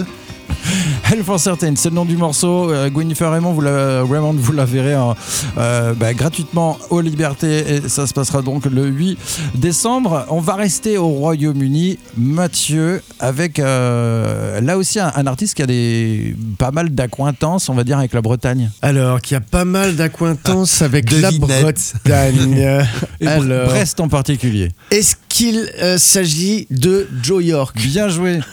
Hell 1.11 1.23
for 1.25 1.39
Certain, 1.41 1.73
c'est 1.75 1.89
le 1.89 1.95
nom 1.95 2.05
du 2.05 2.15
morceau. 2.15 2.71
Euh, 2.71 2.89
Jennifer 2.95 3.29
Raymond, 3.29 3.51
vous 3.51 3.59
la, 3.59 4.01
Raymond, 4.03 4.31
vous 4.37 4.53
la 4.53 4.63
verrez 4.63 4.95
en, 4.95 5.13
euh, 5.57 5.93
bah, 5.93 6.13
gratuitement 6.13 6.77
aux 6.89 7.01
Libertés 7.01 7.65
et 7.69 7.89
ça 7.89 8.07
se 8.07 8.13
passera 8.13 8.41
donc 8.41 8.65
le 8.65 8.85
8 8.85 9.17
décembre. 9.55 10.25
On 10.29 10.39
va 10.39 10.55
rester 10.55 10.97
au 10.97 11.09
Royaume-Uni, 11.09 11.97
Mathieu, 12.15 13.01
avec 13.19 13.59
euh, 13.59 14.61
là 14.61 14.77
aussi 14.77 14.99
un, 15.01 15.11
un 15.13 15.27
artiste 15.27 15.55
qui 15.55 15.63
a 15.63 15.67
des 15.67 16.33
pas 16.57 16.71
mal 16.71 16.89
d'acquaintances, 16.91 17.67
on 17.67 17.73
va 17.73 17.83
dire, 17.83 17.97
avec 17.97 18.13
la 18.13 18.21
Bretagne. 18.21 18.69
Alors, 18.81 19.19
qu'il 19.19 19.33
y 19.35 19.37
a 19.37 19.41
pas 19.41 19.65
mal 19.65 19.97
d'acquaintances 19.97 20.81
avec 20.81 21.11
la. 21.11 21.31
Bretagne. 21.31 22.85
Et 23.19 23.25
Bre- 23.25 23.29
Alors, 23.29 23.67
Brest 23.69 23.99
en 23.99 24.07
particulier. 24.07 24.69
est-ce 24.91 25.15
qu'il 25.33 25.71
euh, 25.81 25.97
s'agit 25.97 26.67
de 26.69 27.07
Joe 27.23 27.43
York 27.43 27.77
Bien 27.77 28.09
joué. 28.09 28.39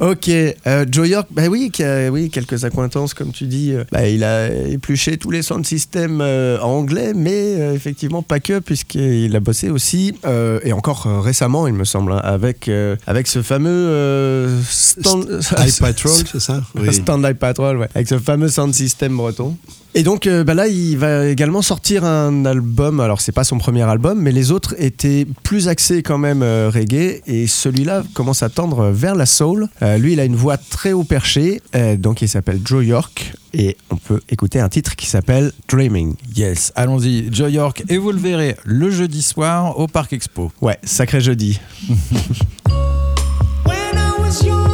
Ok, 0.00 0.28
euh, 0.28 0.84
Joe 0.90 1.08
York, 1.08 1.28
bah 1.30 1.44
oui, 1.48 1.70
qui 1.72 1.84
a, 1.84 2.10
oui, 2.10 2.28
quelques 2.28 2.64
accointances, 2.64 3.14
comme 3.14 3.30
tu 3.30 3.44
dis. 3.46 3.72
euh, 3.72 3.84
bah, 3.92 4.08
il 4.08 4.24
a 4.24 4.48
épluché 4.52 5.16
tous 5.16 5.30
les 5.30 5.42
sound 5.42 5.64
systems 5.64 6.20
euh, 6.20 6.58
anglais, 6.60 7.12
mais 7.14 7.52
effectivement 7.74 8.22
pas 8.22 8.40
que, 8.40 8.58
puisqu'il 8.58 9.34
a 9.34 9.40
bossé 9.40 9.70
aussi, 9.70 10.12
et 10.64 10.72
encore 10.72 11.22
récemment, 11.22 11.66
il 11.66 11.74
me 11.74 11.84
semble, 11.84 12.12
hein, 12.12 12.20
avec, 12.24 12.70
avec 13.06 13.28
ce 13.28 13.40
fameux 13.42 14.50
stand, 14.68 15.40
High 15.58 15.78
Patrol, 15.78 16.12
c'est 16.30 16.40
ça? 16.40 16.62
Oui. 16.74 16.92
Stand 16.92 17.32
Patrol, 17.34 17.78
ouais, 17.78 17.88
avec 17.94 18.08
ce 18.08 18.18
fameux 18.18 18.48
sound 18.48 18.74
system 18.74 19.16
breton. 19.16 19.56
Et 19.96 20.02
donc 20.02 20.26
euh, 20.26 20.42
bah 20.42 20.54
là, 20.54 20.66
il 20.66 20.98
va 20.98 21.28
également 21.28 21.62
sortir 21.62 22.04
un 22.04 22.44
album. 22.46 22.98
Alors, 22.98 23.20
c'est 23.20 23.30
pas 23.30 23.44
son 23.44 23.58
premier 23.58 23.82
album, 23.82 24.20
mais 24.20 24.32
les 24.32 24.50
autres 24.50 24.74
étaient 24.78 25.24
plus 25.44 25.68
axés 25.68 26.02
quand 26.02 26.18
même 26.18 26.42
euh, 26.42 26.68
reggae. 26.72 27.22
Et 27.28 27.46
celui-là 27.46 28.02
commence 28.12 28.42
à 28.42 28.48
tendre 28.48 28.86
vers 28.90 29.14
la 29.14 29.24
soul. 29.26 29.68
Euh, 29.82 29.96
lui, 29.96 30.14
il 30.14 30.20
a 30.20 30.24
une 30.24 30.34
voix 30.34 30.56
très 30.56 30.92
haut 30.92 31.04
perchée. 31.04 31.62
euh, 31.76 31.96
donc, 31.96 32.22
il 32.22 32.28
s'appelle 32.28 32.60
Joe 32.64 32.84
York. 32.84 33.34
Et 33.52 33.76
on 33.88 33.96
peut 33.96 34.20
écouter 34.28 34.58
un 34.58 34.68
titre 34.68 34.96
qui 34.96 35.06
s'appelle 35.06 35.52
Dreaming. 35.68 36.16
Yes, 36.34 36.72
allons-y, 36.74 37.32
Joe 37.32 37.52
York. 37.52 37.84
Et 37.88 37.98
vous 37.98 38.10
le 38.10 38.18
verrez 38.18 38.56
le 38.64 38.90
jeudi 38.90 39.22
soir 39.22 39.78
au 39.78 39.86
Parc 39.86 40.12
Expo. 40.12 40.50
Ouais, 40.60 40.76
sacré 40.82 41.20
jeudi. 41.20 41.60
When 43.64 43.94
I 43.96 44.10
was 44.18 44.42
young, 44.44 44.73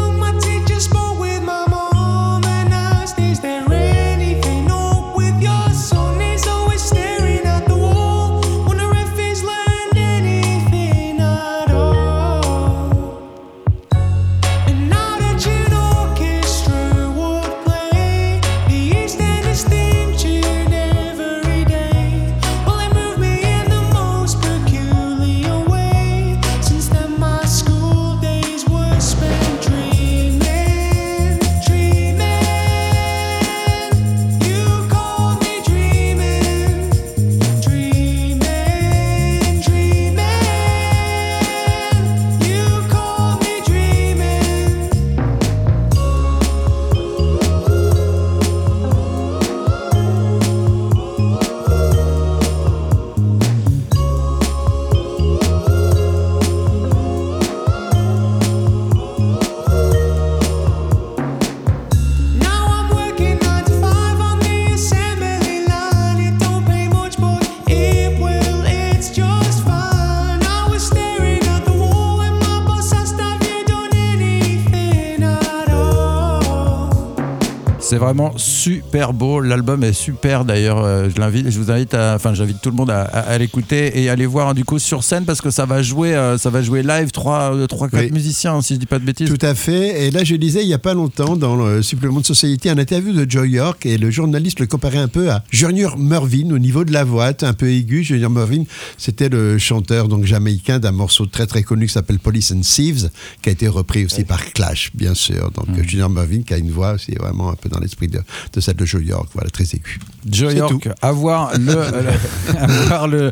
vraiment 78.12 78.36
super 78.36 79.12
beau. 79.12 79.40
L'album 79.40 79.82
est 79.84 79.92
super 79.92 80.44
d'ailleurs. 80.44 80.78
Euh, 80.84 81.08
Je 81.14 81.20
l'invite, 81.20 81.50
je 81.50 81.58
vous 81.58 81.70
invite 81.70 81.94
à, 81.94 82.14
enfin, 82.16 82.34
j'invite 82.34 82.60
tout 82.60 82.70
le 82.70 82.76
monde 82.76 82.90
à, 82.90 83.02
à- 83.02 83.20
à 83.30 83.38
l'écouter 83.38 84.00
et 84.02 84.08
à 84.08 84.12
aller 84.12 84.26
voir 84.26 84.48
hein, 84.48 84.54
du 84.54 84.64
coup 84.64 84.78
sur 84.78 85.02
scène 85.04 85.24
parce 85.24 85.40
que 85.40 85.50
ça 85.50 85.66
va 85.66 85.82
jouer, 85.82 86.14
euh, 86.14 86.38
ça 86.38 86.50
va 86.50 86.62
jouer 86.62 86.82
live 86.82 87.10
3, 87.10 87.66
3 87.68 87.88
4 87.88 88.00
Oui. 88.04 88.10
musiciens 88.12 88.60
si 88.62 88.74
je 88.74 88.78
dis 88.80 88.86
pas 88.86 88.98
de 88.98 89.04
bêtises. 89.04 89.28
Tout 89.28 89.44
à 89.46 89.54
fait. 89.54 90.06
Et 90.06 90.10
là, 90.10 90.24
je 90.24 90.34
lisais 90.34 90.62
il 90.62 90.66
n'y 90.66 90.74
a 90.74 90.78
pas 90.78 90.94
longtemps 90.94 91.36
dans 91.36 91.56
le 91.56 91.82
supplément 91.82 92.20
de 92.20 92.26
Society 92.26 92.68
un 92.68 92.78
interview 92.78 93.12
de 93.12 93.30
Joe 93.30 93.48
York 93.48 93.86
et 93.86 93.98
le 93.98 94.10
journaliste 94.10 94.60
le 94.60 94.66
comparait 94.66 94.98
un 94.98 95.08
peu 95.08 95.30
à 95.30 95.42
Junior 95.50 95.96
Mervyn 95.98 96.50
au 96.52 96.58
niveau 96.58 96.84
de 96.84 96.92
la 96.92 97.04
voix, 97.04 97.32
un 97.42 97.52
peu 97.52 97.68
aigu. 97.70 98.02
Junior 98.04 98.30
Mervyn, 98.30 98.64
c'était 98.98 99.28
le 99.28 99.58
chanteur 99.58 100.08
donc 100.08 100.24
jamaïcain 100.24 100.78
d'un 100.78 100.92
morceau 100.92 101.26
très 101.26 101.46
très 101.46 101.62
connu 101.62 101.86
qui 101.86 101.92
s'appelle 101.92 102.18
Police 102.18 102.52
and 102.52 102.60
Thieves, 102.60 103.10
qui 103.42 103.48
a 103.48 103.52
été 103.52 103.68
repris 103.68 104.04
aussi 104.04 104.24
par 104.24 104.52
Clash, 104.52 104.90
bien 104.94 105.14
sûr. 105.14 105.50
Donc 105.52 105.68
Mm. 105.68 105.82
Junior 105.86 106.10
Mervyn 106.10 106.42
qui 106.42 106.52
a 106.54 106.58
une 106.58 106.70
voix 106.70 106.92
aussi 106.94 107.12
vraiment 107.12 107.50
un 107.50 107.54
peu 107.54 107.68
dans 107.68 107.78
l'esprit 107.78 107.99
de, 108.08 108.20
de 108.52 108.60
celle 108.60 108.76
de 108.76 108.84
Joe 108.84 109.02
York, 109.04 109.28
voilà, 109.34 109.50
très 109.50 109.64
aiguë. 109.64 109.98
Joe 110.28 110.54
York, 110.54 110.72
tout. 110.82 110.88
à 111.02 111.12
voir 111.12 111.52
le, 111.58 111.74
le- 112.52 112.56
à 112.58 112.66
voir 112.86 113.08
le, 113.08 113.30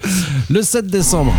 le 0.51 0.63
7 0.63 0.87
décembre. 0.87 1.35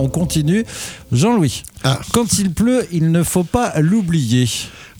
On 0.00 0.08
continue. 0.08 0.64
Jean-Louis, 1.10 1.64
Ah. 1.82 1.98
quand 2.12 2.38
il 2.38 2.52
pleut, 2.52 2.86
il 2.92 3.10
ne 3.10 3.22
faut 3.22 3.42
pas 3.44 3.72
l'oublier. 3.80 4.48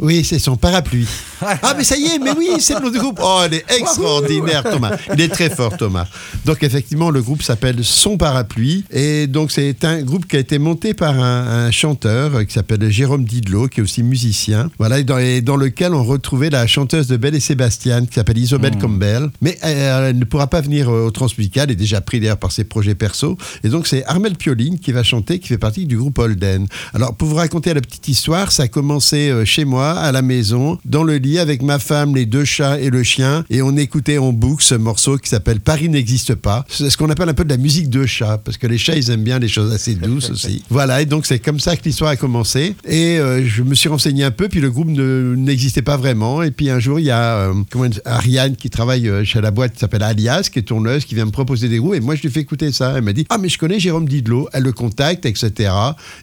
Oui, 0.00 0.24
c'est 0.24 0.38
son 0.38 0.56
parapluie. 0.56 1.08
Ah, 1.40 1.74
mais 1.76 1.84
ça 1.84 1.96
y 1.96 2.06
est, 2.06 2.18
mais 2.18 2.30
oui, 2.36 2.48
c'est 2.60 2.74
le 2.74 2.80
nom 2.80 2.90
du 2.90 2.98
groupe. 2.98 3.18
Oh, 3.22 3.42
il 3.46 3.54
est 3.54 3.64
extraordinaire, 3.76 4.62
Thomas. 4.62 4.96
Il 5.12 5.20
est 5.20 5.28
très 5.28 5.50
fort, 5.50 5.76
Thomas. 5.76 6.06
Donc, 6.44 6.62
effectivement, 6.62 7.10
le 7.10 7.20
groupe 7.20 7.42
s'appelle 7.42 7.82
Son 7.82 8.16
Parapluie. 8.16 8.84
Et 8.92 9.26
donc, 9.26 9.50
c'est 9.50 9.84
un 9.84 10.02
groupe 10.02 10.26
qui 10.26 10.36
a 10.36 10.38
été 10.38 10.58
monté 10.58 10.94
par 10.94 11.18
un, 11.18 11.66
un 11.66 11.70
chanteur 11.70 12.46
qui 12.46 12.52
s'appelle 12.52 12.88
Jérôme 12.90 13.24
Didlot, 13.24 13.68
qui 13.68 13.80
est 13.80 13.82
aussi 13.82 14.02
musicien. 14.02 14.70
Voilà, 14.78 15.00
et 15.00 15.04
dans, 15.04 15.18
et 15.18 15.40
dans 15.40 15.56
lequel 15.56 15.94
on 15.94 16.04
retrouvait 16.04 16.50
la 16.50 16.66
chanteuse 16.66 17.06
de 17.08 17.16
Belle 17.16 17.34
et 17.34 17.40
Sébastien, 17.40 18.06
qui 18.06 18.14
s'appelle 18.14 18.38
Isobel 18.38 18.78
Campbell. 18.78 19.30
Mais 19.40 19.58
euh, 19.64 20.10
elle 20.10 20.18
ne 20.18 20.24
pourra 20.24 20.46
pas 20.46 20.60
venir 20.60 20.88
au 20.88 21.10
Transmusical, 21.10 21.64
elle 21.64 21.72
est 21.72 21.76
déjà 21.76 22.00
pris 22.00 22.20
d'ailleurs 22.20 22.38
par 22.38 22.52
ses 22.52 22.64
projets 22.64 22.94
perso. 22.94 23.36
Et 23.64 23.68
donc, 23.68 23.86
c'est 23.86 24.04
Armel 24.06 24.36
Pioline 24.36 24.78
qui 24.78 24.92
va 24.92 25.02
chanter, 25.02 25.38
qui 25.38 25.48
fait 25.48 25.58
partie 25.58 25.86
du 25.86 25.96
groupe 25.96 26.18
Holden. 26.18 26.66
Alors, 26.94 27.14
pour 27.14 27.28
vous 27.28 27.36
raconter 27.36 27.74
la 27.74 27.80
petite 27.80 28.08
histoire, 28.08 28.52
ça 28.52 28.64
a 28.64 28.68
commencé 28.68 29.30
euh, 29.30 29.44
chez 29.44 29.64
moi, 29.64 29.87
à 29.92 30.12
la 30.12 30.22
maison, 30.22 30.78
dans 30.84 31.04
le 31.04 31.16
lit, 31.16 31.38
avec 31.38 31.62
ma 31.62 31.78
femme, 31.78 32.14
les 32.14 32.26
deux 32.26 32.44
chats 32.44 32.78
et 32.80 32.90
le 32.90 33.02
chien. 33.02 33.44
Et 33.50 33.62
on 33.62 33.76
écoutait 33.76 34.18
en 34.18 34.32
boucle 34.32 34.62
ce 34.64 34.74
morceau 34.74 35.16
qui 35.18 35.28
s'appelle 35.28 35.60
Paris 35.60 35.88
n'existe 35.88 36.34
pas. 36.34 36.64
C'est 36.68 36.90
ce 36.90 36.96
qu'on 36.96 37.10
appelle 37.10 37.28
un 37.28 37.34
peu 37.34 37.44
de 37.44 37.50
la 37.50 37.56
musique 37.56 37.88
de 37.90 38.06
chat, 38.06 38.38
parce 38.38 38.56
que 38.56 38.66
les 38.66 38.78
chats, 38.78 38.96
ils 38.96 39.10
aiment 39.10 39.24
bien 39.24 39.38
les 39.38 39.48
choses 39.48 39.72
assez 39.72 39.94
douces 39.94 40.30
aussi. 40.30 40.62
Voilà, 40.70 41.02
et 41.02 41.06
donc 41.06 41.26
c'est 41.26 41.38
comme 41.38 41.60
ça 41.60 41.76
que 41.76 41.82
l'histoire 41.84 42.10
a 42.10 42.16
commencé. 42.16 42.74
Et 42.86 43.18
euh, 43.18 43.44
je 43.46 43.62
me 43.62 43.74
suis 43.74 43.88
renseigné 43.88 44.24
un 44.24 44.30
peu, 44.30 44.48
puis 44.48 44.60
le 44.60 44.70
groupe 44.70 44.88
ne- 44.88 45.34
n'existait 45.36 45.82
pas 45.82 45.96
vraiment. 45.96 46.42
Et 46.42 46.50
puis 46.50 46.70
un 46.70 46.78
jour, 46.78 46.98
il 46.98 47.06
y 47.06 47.10
a 47.10 47.36
euh, 47.38 47.54
comment 47.70 47.88
Ariane 48.04 48.56
qui 48.56 48.70
travaille 48.70 49.08
euh, 49.08 49.24
chez 49.24 49.40
la 49.40 49.50
boîte 49.50 49.72
qui 49.74 49.78
s'appelle 49.80 50.02
Alias, 50.02 50.48
qui 50.52 50.58
est 50.58 50.62
tourneuse, 50.62 51.04
qui 51.04 51.14
vient 51.14 51.24
me 51.24 51.30
proposer 51.30 51.68
des 51.68 51.78
groupes. 51.78 51.94
Et 51.94 52.00
moi, 52.00 52.14
je 52.14 52.22
lui 52.22 52.30
fais 52.30 52.40
écouter 52.40 52.70
ça. 52.72 52.94
Elle 52.96 53.02
m'a 53.02 53.12
dit 53.12 53.26
Ah, 53.30 53.38
mais 53.38 53.48
je 53.48 53.58
connais 53.58 53.80
Jérôme 53.80 54.08
Didlot. 54.08 54.48
Elle 54.52 54.62
le 54.64 54.72
contacte, 54.72 55.26
etc. 55.26 55.70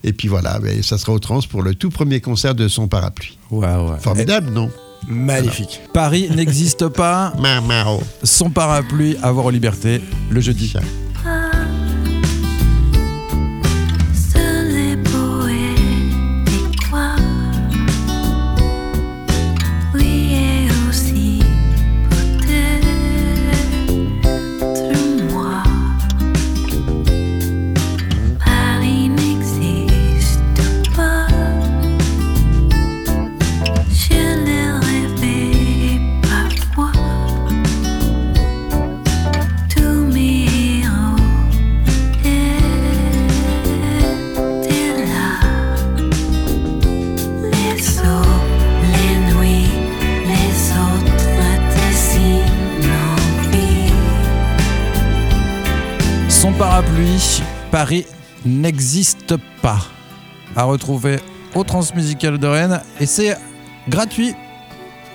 Et 0.03 0.13
puis 0.13 0.27
voilà, 0.27 0.59
mais 0.61 0.81
ça 0.81 0.97
sera 0.97 1.11
au 1.13 1.19
trans 1.19 1.39
pour 1.49 1.61
le 1.63 1.75
tout 1.75 1.89
premier 1.89 2.21
concert 2.21 2.55
de 2.55 2.67
son 2.67 2.87
parapluie. 2.87 3.37
Formidable, 3.99 4.51
non 4.51 4.69
Magnifique. 5.07 5.81
Paris 5.93 6.29
n'existe 6.35 6.87
pas. 6.87 7.33
Son 8.23 8.49
parapluie 8.49 9.17
à 9.21 9.31
voir 9.31 9.45
aux 9.45 9.51
libertés 9.51 10.01
le 10.29 10.41
jeudi. 10.41 10.73
Paris 57.75 58.05
n'existe 58.45 59.35
pas. 59.61 59.81
À 60.55 60.63
retrouver 60.63 61.19
au 61.55 61.65
Transmusical 61.65 62.37
de 62.37 62.47
Rennes. 62.47 62.81
Et 63.01 63.05
c'est 63.05 63.35
gratuit 63.89 64.33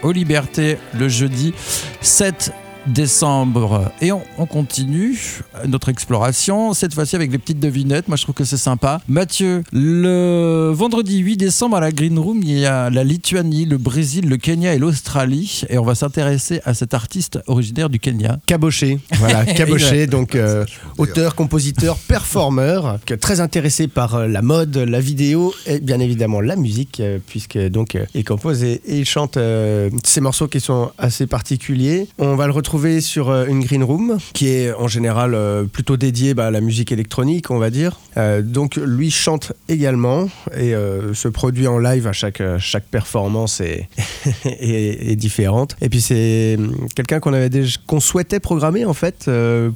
aux 0.03 0.13
Libertés 0.13 0.77
le 0.93 1.09
jeudi 1.09 1.55
7 2.03 2.53
décembre. 2.87 3.93
Et 4.01 4.13
on, 4.13 4.23
on 4.39 4.47
continue 4.47 5.41
notre 5.67 5.89
exploration, 5.89 6.73
cette 6.75 6.95
fois-ci 6.95 7.17
avec 7.17 7.31
les 7.31 7.39
petites 7.39 7.61
devinettes. 7.61 8.09
Moi, 8.09 8.17
je 8.17 8.23
trouve 8.23 8.35
que 8.35 8.45
c'est 8.45 8.57
sympa. 8.57 9.01
Mathieu, 9.09 9.63
le 9.73 10.71
vendredi 10.75 11.19
8 11.19 11.37
décembre 11.37 11.77
à 11.77 11.81
la 11.81 11.93
Green 11.93 12.19
Room, 12.19 12.41
il 12.43 12.59
y 12.59 12.67
a 12.67 12.91
la 12.91 13.05
Lituanie, 13.05 13.67
le 13.67 13.79
Brésil, 13.79 14.29
le 14.29 14.37
Kenya 14.37 14.75
et 14.75 14.79
l'Australie. 14.79 15.63
Et 15.69 15.79
on 15.79 15.85
va 15.85 15.95
s'intéresser 15.95 16.61
à 16.65 16.75
cet 16.75 16.95
artiste 16.95 17.39
originaire 17.47 17.91
du 17.91 18.01
Kenya. 18.01 18.39
Caboché, 18.47 18.99
voilà, 19.19 19.45
Caboché, 19.55 20.07
donc 20.07 20.35
euh, 20.35 20.65
auteur, 20.99 21.35
compositeur, 21.35 21.97
performeur, 21.97 22.99
très 23.21 23.41
intéressé 23.41 23.89
par 23.89 24.15
euh, 24.15 24.27
la 24.27 24.43
mode, 24.43 24.77
la 24.77 25.01
vidéo 25.01 25.53
et 25.67 25.81
bien 25.81 26.01
évidemment 26.01 26.41
la 26.41 26.57
musique, 26.57 27.01
euh, 27.01 27.19
puisque 27.27 27.59
donc 27.59 27.99
il 28.15 28.25
compose 28.25 28.63
et, 28.63 28.81
et 28.87 28.99
il 28.99 29.05
chante 29.05 29.37
euh, 29.37 29.91
ces 30.05 30.21
morceaux 30.21 30.49
qui 30.49 30.61
sont 30.61 30.91
assez 30.99 31.27
particuliers. 31.27 32.09
On 32.19 32.37
va 32.37 32.47
le 32.47 32.53
retrouver 32.53 32.70
sur 33.01 33.31
euh, 33.31 33.47
une 33.47 33.61
green 33.61 33.83
room, 33.83 34.19
qui 34.33 34.49
est 34.49 34.73
en 34.73 34.87
général 34.87 35.35
euh, 35.35 35.65
plutôt 35.65 35.97
dédiée 35.97 36.35
bah, 36.35 36.47
à 36.47 36.51
la 36.51 36.61
musique 36.61 36.93
électronique, 36.93 37.51
on 37.51 37.59
va 37.59 37.71
dire. 37.71 37.99
Euh, 38.17 38.43
donc 38.43 38.77
lui 38.77 39.11
chante 39.11 39.53
également 39.69 40.29
et 40.57 40.75
se 41.15 41.29
produit 41.29 41.67
en 41.67 41.79
live 41.79 42.07
à 42.07 42.13
chaque 42.13 42.43
chaque 42.59 42.85
performance 42.85 43.61
est, 43.61 43.89
est, 44.45 45.17
différente. 45.17 45.77
Et 45.81 45.89
puis 45.89 46.01
c'est 46.01 46.57
hum, 46.59 46.89
quelqu'un 46.95 47.21
qu'on 47.21 47.33
avait 47.33 47.51
qu'on 47.87 48.01
souhaitait 48.01 48.41
programmer 48.41 48.85
en 48.85 48.95
fait 48.95 49.31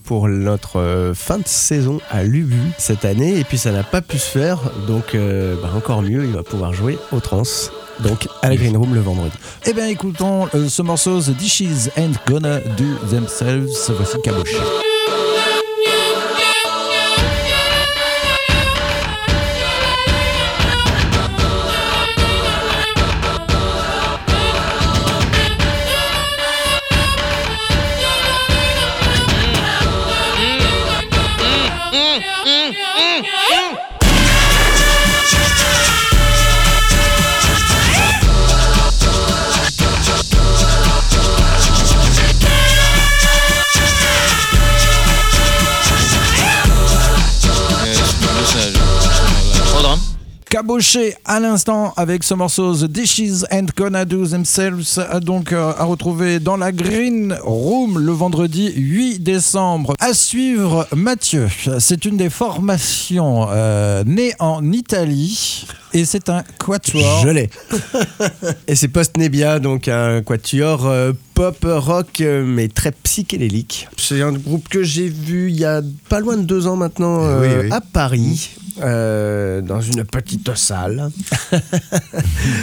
pour 0.04 0.28
notre 0.28 1.12
fin 1.14 1.38
de 1.38 1.46
saison 1.46 2.00
à 2.10 2.22
l'Ubu 2.22 2.60
cette 2.78 3.04
année. 3.04 3.38
Et 3.38 3.44
puis 3.44 3.58
ça 3.58 3.72
n'a 3.72 3.82
pas 3.82 4.02
pu 4.02 4.18
se 4.18 4.28
faire, 4.28 4.58
donc 4.86 5.16
bah, 5.16 5.72
encore 5.76 6.02
mieux, 6.02 6.24
il 6.24 6.32
va 6.32 6.42
pouvoir 6.42 6.72
jouer 6.72 6.98
au 7.12 7.20
trans. 7.20 7.42
Donc 8.00 8.28
à 8.42 8.48
la 8.48 8.56
Green 8.56 8.76
Room 8.76 8.94
le 8.94 9.00
vendredi. 9.00 9.36
Eh 9.66 9.72
bien, 9.72 9.86
écoutons 9.86 10.48
euh, 10.54 10.68
ce 10.68 10.82
morceau 10.82 11.20
The 11.20 11.30
Dishes 11.30 11.90
Ain't 11.96 12.14
Gonna 12.26 12.60
Do 12.60 12.84
Themselves. 13.10 13.70
Voici 13.88 14.20
Caboche. 14.22 14.54
Caboché 50.54 51.16
à 51.24 51.40
l'instant 51.40 51.92
avec 51.96 52.22
ce 52.22 52.32
morceau 52.32 52.76
The 52.76 52.84
Dishes 52.84 53.44
and 53.50 53.66
Gonna 53.76 54.04
Do 54.04 54.24
Themselves, 54.24 54.98
euh, 54.98 55.18
donc 55.18 55.50
euh, 55.50 55.72
à 55.76 55.82
retrouver 55.82 56.38
dans 56.38 56.56
la 56.56 56.70
Green 56.70 57.36
Room 57.42 57.98
le 57.98 58.12
vendredi 58.12 58.72
8 58.72 59.18
décembre. 59.18 59.94
À 59.98 60.14
suivre, 60.14 60.86
Mathieu, 60.94 61.48
c'est 61.80 62.04
une 62.04 62.16
des 62.16 62.30
formations 62.30 63.48
euh, 63.50 64.04
nées 64.06 64.34
en 64.38 64.70
Italie 64.70 65.66
et 65.92 66.04
c'est 66.04 66.28
un 66.28 66.44
quatuor. 66.58 67.22
Je 67.24 67.28
l'ai. 67.30 67.50
Et 68.68 68.76
c'est 68.76 68.88
Post-Nebia, 68.88 69.58
donc 69.58 69.88
un 69.88 70.22
quatuor 70.22 70.86
euh, 70.86 71.12
pop 71.34 71.56
rock, 71.64 72.20
euh, 72.20 72.44
mais 72.46 72.68
très 72.68 72.92
psychédélique. 72.92 73.88
C'est 73.96 74.22
un 74.22 74.32
groupe 74.32 74.68
que 74.68 74.82
j'ai 74.82 75.08
vu 75.08 75.50
il 75.50 75.56
y 75.56 75.64
a 75.64 75.82
pas 76.08 76.20
loin 76.20 76.36
de 76.36 76.42
deux 76.44 76.66
ans 76.66 76.76
maintenant 76.76 77.20
Eh 77.22 77.40
oui, 77.40 77.46
euh, 77.48 77.62
oui. 77.64 77.68
à 77.72 77.80
Paris. 77.80 78.50
euh, 78.82 79.60
dans 79.60 79.80
une 79.80 80.02
petite 80.04 80.52
salle. 80.56 81.08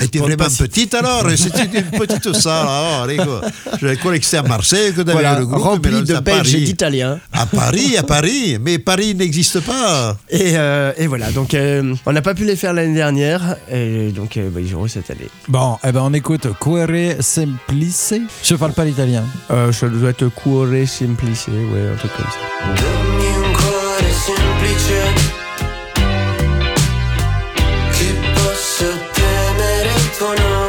était 0.01 0.17
Pour 0.19 0.27
vraiment 0.27 0.43
pas 0.43 0.49
si- 0.49 0.63
petite 0.63 0.93
alors 0.93 1.25
C'était 1.37 1.79
une 1.79 1.85
petite 1.97 2.33
salle. 2.35 2.67
alors, 2.67 3.07
les 3.07 3.15
gars. 3.15 3.41
Je 3.81 3.93
croyais 3.95 4.19
que 4.19 4.25
c'était 4.25 4.37
à 4.37 4.43
Marseille 4.43 4.93
que 4.93 4.99
avais 5.01 5.13
Voilà, 5.13 5.39
le 5.39 5.45
groupe. 5.45 5.63
rempli 5.63 6.01
de 6.01 6.05
c'est 6.05 6.13
à 6.15 6.19
Belges 6.21 6.49
et 6.49 6.51
Paris. 6.51 6.63
d'Italiens. 6.65 7.19
À 7.31 7.45
Paris, 7.45 7.95
à 7.97 8.03
Paris. 8.03 8.57
Mais 8.59 8.77
Paris 8.77 9.15
n'existe 9.15 9.61
pas. 9.61 10.17
Et, 10.29 10.57
euh, 10.57 10.91
et 10.97 11.07
voilà, 11.07 11.31
donc 11.31 11.53
euh, 11.53 11.93
on 12.05 12.11
n'a 12.11 12.21
pas 12.21 12.33
pu 12.33 12.43
les 12.43 12.57
faire 12.57 12.73
l'année 12.73 12.93
dernière, 12.93 13.55
et 13.71 14.11
donc 14.11 14.35
euh, 14.35 14.49
bah, 14.49 14.59
ils 14.59 14.75
auront 14.75 14.89
cette 14.89 15.09
année. 15.11 15.29
Bon, 15.47 15.77
eh 15.81 15.93
ben 15.93 16.01
on 16.03 16.13
écoute 16.13 16.45
Quere 16.59 17.21
Semplice. 17.21 18.13
Je 18.43 18.55
parle 18.61 18.73
pas 18.73 18.85
l'italien. 18.85 19.23
Euh, 19.49 19.71
ça 19.71 19.89
doit 19.89 20.11
être 20.11 20.27
Cuore 20.27 20.67
Simplice, 20.85 21.47
ouais, 21.47 21.89
un 21.93 21.95
truc 21.95 22.11
comme 22.15 22.27
ça. 22.27 22.37
Semplice 24.23 24.93
che 27.91 28.13
tuo 30.15 30.33
nome 30.35 30.60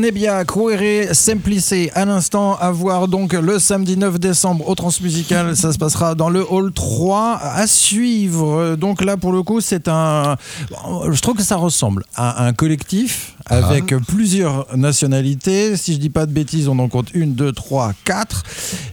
Post-Nebia, 0.00 0.44
Quere 0.46 1.14
Semplice, 1.14 1.74
à 1.94 2.06
l'instant, 2.06 2.56
à 2.56 2.70
voir 2.70 3.06
donc 3.06 3.34
le 3.34 3.58
samedi 3.58 3.98
9 3.98 4.18
décembre 4.18 4.66
au 4.66 4.74
Transmusical. 4.74 5.54
Ça 5.56 5.74
se 5.74 5.78
passera 5.78 6.14
dans 6.14 6.30
le 6.30 6.42
hall 6.50 6.72
3 6.72 7.38
à 7.42 7.66
suivre. 7.66 8.76
Donc 8.76 9.02
là, 9.04 9.18
pour 9.18 9.32
le 9.32 9.42
coup, 9.42 9.60
c'est 9.60 9.88
un. 9.88 10.36
Je 11.10 11.20
trouve 11.20 11.36
que 11.36 11.42
ça 11.42 11.56
ressemble 11.56 12.04
à 12.14 12.46
un 12.46 12.54
collectif 12.54 13.36
avec 13.50 13.94
plusieurs 14.08 14.76
nationalités. 14.76 15.76
Si 15.76 15.94
je 15.94 15.98
dis 15.98 16.10
pas 16.10 16.26
de 16.26 16.32
bêtises, 16.32 16.68
on 16.68 16.78
en 16.78 16.88
compte 16.88 17.08
une, 17.14 17.34
deux, 17.34 17.52
trois, 17.52 17.92
quatre. 18.04 18.42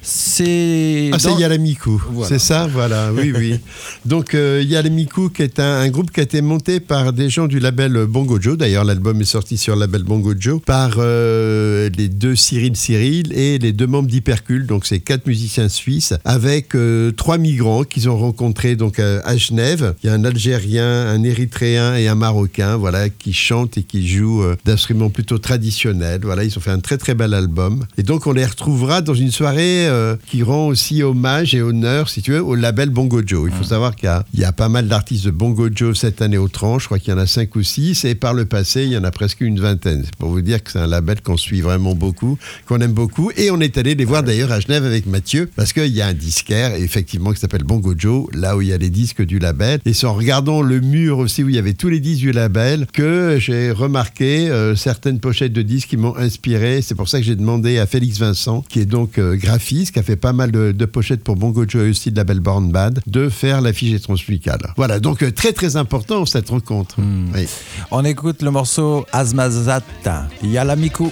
C'est. 0.01 1.09
Ah, 1.13 1.19
c'est 1.19 1.33
Yalamiku, 1.33 2.01
Voilà. 2.11 2.29
c'est 2.29 2.39
ça, 2.39 2.67
voilà, 2.67 3.11
oui, 3.13 3.33
oui. 3.35 3.59
Donc 4.05 4.33
euh, 4.35 4.63
Yalamiku, 4.65 5.29
qui 5.29 5.41
est 5.43 5.59
un, 5.59 5.79
un 5.79 5.89
groupe 5.89 6.11
qui 6.11 6.19
a 6.19 6.23
été 6.23 6.41
monté 6.41 6.79
par 6.79 7.13
des 7.13 7.29
gens 7.29 7.47
du 7.47 7.59
label 7.59 8.05
Bongo 8.05 8.39
Joe. 8.39 8.57
D'ailleurs, 8.57 8.83
l'album 8.83 9.19
est 9.21 9.25
sorti 9.25 9.57
sur 9.57 9.75
le 9.75 9.81
label 9.81 10.03
Bongo 10.03 10.33
Joe 10.37 10.61
par 10.61 10.95
euh, 10.97 11.89
les 11.97 12.07
deux 12.09 12.35
Cyril 12.35 12.75
Cyril 12.75 13.33
et 13.33 13.57
les 13.59 13.73
deux 13.73 13.87
membres 13.87 14.07
d'Hypercule. 14.09 14.65
Donc, 14.65 14.85
c'est 14.85 14.99
quatre 14.99 15.27
musiciens 15.27 15.69
suisses 15.69 16.13
avec 16.25 16.75
euh, 16.75 17.11
trois 17.11 17.37
migrants 17.37 17.83
qu'ils 17.83 18.09
ont 18.09 18.17
rencontrés 18.17 18.75
donc 18.75 18.99
euh, 18.99 19.19
à 19.25 19.37
Genève. 19.37 19.93
Il 20.03 20.07
y 20.07 20.09
a 20.09 20.13
un 20.13 20.23
Algérien, 20.23 21.07
un 21.07 21.23
Érythréen 21.23 21.95
et 21.95 22.07
un 22.07 22.15
Marocain, 22.15 22.77
voilà, 22.77 23.09
qui 23.09 23.33
chantent 23.33 23.77
et 23.77 23.83
qui 23.83 24.07
jouent 24.07 24.43
euh, 24.47 24.55
d'instruments 24.65 25.09
plutôt 25.09 25.37
traditionnels. 25.37 26.21
Voilà, 26.23 26.43
ils 26.43 26.57
ont 26.57 26.61
fait 26.61 26.71
un 26.71 26.79
très 26.79 26.97
très 26.97 27.13
bel 27.13 27.33
album. 27.33 27.85
Et 27.97 28.03
donc, 28.03 28.27
on 28.27 28.31
les 28.31 28.45
retrouvera 28.45 29.01
dans 29.01 29.13
une 29.13 29.31
soirée 29.31 29.87
euh, 29.87 30.15
qui 30.25 30.43
rend 30.43 30.67
aussi 30.67 31.03
hommage 31.03 31.53
et 31.55 31.61
honneur, 31.61 32.09
si 32.09 32.21
tu 32.21 32.31
veux, 32.31 32.41
au 32.41 32.55
label 32.55 32.89
Bongo 32.89 33.21
Joe. 33.25 33.49
Il 33.51 33.55
faut 33.55 33.63
savoir 33.63 33.95
qu'il 33.95 34.07
y 34.07 34.11
a, 34.11 34.25
il 34.33 34.39
y 34.39 34.45
a 34.45 34.51
pas 34.51 34.69
mal 34.69 34.87
d'artistes 34.87 35.25
de 35.25 35.31
Bongo 35.31 35.69
Joe 35.73 35.97
cette 35.97 36.21
année 36.21 36.37
au 36.37 36.47
tranche. 36.47 36.83
Je 36.83 36.87
crois 36.87 36.99
qu'il 36.99 37.13
y 37.13 37.15
en 37.15 37.19
a 37.19 37.27
cinq 37.27 37.55
ou 37.55 37.63
six. 37.63 38.05
Et 38.05 38.15
par 38.15 38.33
le 38.33 38.45
passé, 38.45 38.83
il 38.83 38.91
y 38.91 38.97
en 38.97 39.03
a 39.03 39.11
presque 39.11 39.41
une 39.41 39.59
vingtaine. 39.59 40.03
C'est 40.05 40.15
pour 40.15 40.29
vous 40.29 40.41
dire 40.41 40.63
que 40.63 40.71
c'est 40.71 40.79
un 40.79 40.87
label 40.87 41.21
qu'on 41.21 41.37
suit 41.37 41.61
vraiment 41.61 41.95
beaucoup, 41.95 42.37
qu'on 42.65 42.79
aime 42.81 42.93
beaucoup. 42.93 43.31
Et 43.35 43.51
on 43.51 43.59
est 43.59 43.77
allé 43.77 43.95
les 43.95 44.05
voir 44.05 44.23
d'ailleurs 44.23 44.51
à 44.51 44.59
Genève 44.59 44.85
avec 44.85 45.05
Mathieu, 45.05 45.49
parce 45.55 45.73
qu'il 45.73 45.93
y 45.93 46.01
a 46.01 46.07
un 46.07 46.13
disquaire, 46.13 46.75
effectivement, 46.75 47.31
qui 47.31 47.39
s'appelle 47.39 47.63
Bongo 47.63 47.93
Joe, 47.97 48.27
là 48.33 48.55
où 48.57 48.61
il 48.61 48.69
y 48.69 48.73
a 48.73 48.77
les 48.77 48.89
disques 48.89 49.23
du 49.23 49.39
label. 49.39 49.79
Et 49.85 49.93
c'est 49.93 50.07
en 50.07 50.13
regardant 50.13 50.61
le 50.61 50.79
mur 50.79 51.17
aussi 51.19 51.43
où 51.43 51.49
il 51.49 51.55
y 51.55 51.59
avait 51.59 51.73
tous 51.73 51.89
les 51.89 51.99
disques 51.99 52.21
du 52.21 52.31
label 52.31 52.87
que 52.93 53.37
j'ai 53.39 53.71
remarqué 53.71 54.26
euh, 54.27 54.75
certaines 54.75 55.19
pochettes 55.19 55.53
de 55.53 55.61
disques 55.61 55.89
qui 55.89 55.97
m'ont 55.97 56.15
inspiré. 56.15 56.81
C'est 56.81 56.95
pour 56.95 57.07
ça 57.09 57.19
que 57.19 57.25
j'ai 57.25 57.35
demandé 57.35 57.79
à 57.79 57.85
Félix 57.85 58.19
Vincent, 58.19 58.63
qui 58.67 58.79
est 58.79 58.85
donc 58.85 59.17
euh, 59.17 59.35
graphiste, 59.35 59.93
qui 59.93 59.99
a 59.99 60.03
fait 60.03 60.15
pas 60.15 60.33
mal 60.33 60.51
de, 60.51 60.71
de 60.71 60.85
pochettes 60.85 61.23
pour 61.23 61.35
Bongo 61.35 61.65
Joe 61.67 61.85
et 61.85 61.89
aussi 61.89 62.11
de 62.11 62.17
label 62.17 62.39
Born 62.39 62.71
Bad, 62.71 62.99
de 63.05 63.29
faire 63.29 63.61
l'affiche 63.61 63.91
des 63.91 63.99
transmusicales. 63.99 64.73
Voilà, 64.75 64.99
donc 64.99 65.23
euh, 65.23 65.31
très 65.31 65.53
très 65.53 65.75
important 65.75 66.25
cette 66.25 66.49
rencontre. 66.49 66.95
Oui. 67.33 67.47
On 67.91 68.03
écoute 68.05 68.41
le 68.41 68.51
morceau 68.51 69.05
Azmazata, 69.11 70.27
Yalamiku. 70.43 71.11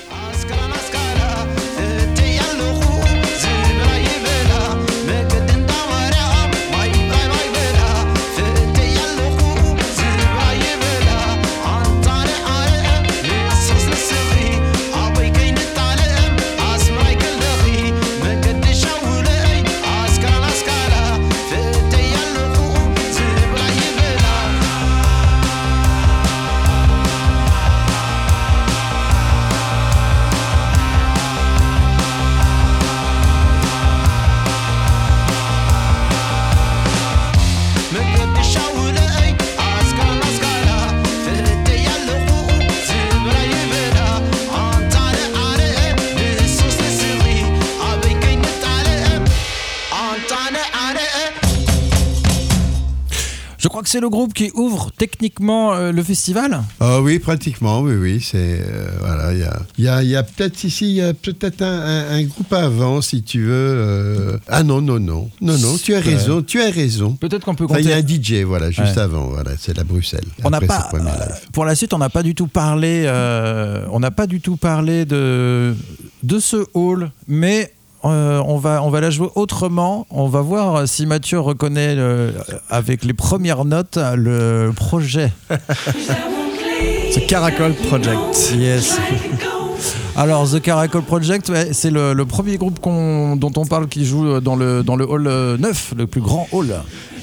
C'est 53.95 54.01
le 54.01 54.09
groupe 54.09 54.33
qui 54.33 54.51
ouvre 54.55 54.91
techniquement 54.97 55.73
euh, 55.73 55.93
le 55.93 56.03
festival? 56.03 56.61
Ah 56.81 56.99
oui, 57.01 57.17
pratiquement, 57.19 57.79
oui, 57.79 57.93
oui. 57.95 58.19
C'est 58.21 58.59
euh, 58.59 58.89
voilà, 58.99 59.31
il 59.31 59.39
y 59.39 59.43
a, 59.43 59.57
il 59.77 59.83
y 59.85 59.87
a, 59.87 60.03
y 60.03 60.15
a 60.17 60.23
peut-être 60.23 60.61
ici, 60.65 60.85
il 60.89 60.95
y 60.95 61.01
a 61.01 61.13
peut-être 61.13 61.61
un, 61.61 61.79
un- 61.79 62.09
un 62.17 62.23
groupe 62.23 62.51
avant, 62.51 62.99
si 63.01 63.23
tu 63.23 63.43
veux. 63.43 63.53
euh, 63.53 64.37
Ah 64.49 64.63
non, 64.63 64.81
non, 64.81 64.99
non, 64.99 65.29
non, 65.39 65.57
non. 65.57 65.77
Tu 65.81 65.95
as 65.95 66.01
raison, 66.01 66.41
tu 66.41 66.61
as 66.61 66.71
raison. 66.71 67.13
Peut-être 67.13 67.45
qu'on 67.45 67.55
peut 67.55 67.63
Enfin, 67.69 67.79
il 67.79 67.87
y 67.87 67.93
a 67.93 67.95
un 67.95 68.01
compter. 68.01 68.21
DJ, 68.21 68.43
voilà, 68.43 68.69
juste 68.69 68.97
Ouais. 68.97 69.01
avant, 69.01 69.27
voilà, 69.27 69.51
c'est 69.57 69.77
la 69.77 69.85
Bruxelles. 69.85 70.25
On 70.43 70.49
n'a 70.49 70.57
Après 70.57 70.67
pas, 70.67 70.87
premier 70.91 71.09
euh, 71.11 71.25
live. 71.27 71.39
pour 71.53 71.63
la 71.63 71.75
suite, 71.75 71.93
on 71.93 71.97
n'a 71.99 72.09
pas 72.09 72.21
du 72.23 72.35
tout 72.35 72.47
parlé, 72.47 73.03
euh, 73.05 73.85
on 73.93 74.01
n'a 74.01 74.11
pas 74.11 74.27
du 74.27 74.41
tout 74.41 74.57
parlé 74.57 75.05
de 75.05 75.73
de 76.23 76.39
ce 76.39 76.65
hall, 76.73 77.11
mais 77.29 77.71
euh, 78.05 78.41
on 78.45 78.57
va 78.57 78.81
on 78.83 78.89
va 78.89 79.01
la 79.01 79.09
jouer 79.09 79.29
autrement. 79.35 80.05
On 80.09 80.27
va 80.27 80.41
voir 80.41 80.87
si 80.87 81.05
Mathieu 81.05 81.39
reconnaît 81.39 81.95
le- 81.95 82.33
avec 82.69 83.03
les 83.03 83.13
premières 83.13 83.65
notes 83.65 83.97
le 84.15 84.71
projet. 84.75 85.31
The 87.13 87.25
Caracol 87.27 87.73
Project. 87.73 88.53
Yes. 88.57 88.97
Alors 90.17 90.49
The 90.49 90.61
Caracol 90.61 91.01
Project, 91.03 91.51
c'est 91.73 91.89
le, 91.91 92.13
le 92.13 92.25
premier 92.25 92.57
groupe 92.57 92.79
dont 92.83 93.51
on 93.55 93.65
parle 93.65 93.87
qui 93.87 94.05
joue 94.05 94.39
dans 94.39 94.55
le 94.55 94.83
dans 94.83 94.95
le 94.95 95.05
hall 95.09 95.27
euh, 95.27 95.57
9, 95.57 95.93
le 95.97 96.07
plus 96.07 96.21
grand 96.21 96.47
hall. 96.51 96.73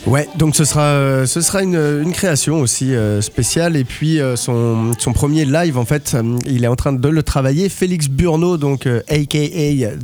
Ouais, 0.07 0.29
donc 0.37 0.57
ce 0.57 0.65
sera, 0.65 0.83
euh, 0.83 1.27
ce 1.27 1.41
sera 1.41 1.63
une, 1.63 2.13
création 2.13 2.61
aussi 2.61 2.95
euh, 2.95 3.21
spéciale. 3.21 3.77
Et 3.77 3.85
puis 3.85 4.21
euh, 4.21 4.37
son, 4.37 4.93
premier 5.15 5.45
live, 5.45 5.79
en 5.79 5.85
fait, 5.85 6.17
il 6.47 6.65
est 6.65 6.69
en 6.69 6.77
train 6.77 6.93
de 6.93 7.09
le 7.09 7.23
travailler. 7.23 7.69
Félix 7.69 8.09
Burno, 8.09 8.57
donc 8.57 8.87
aka 8.87 9.39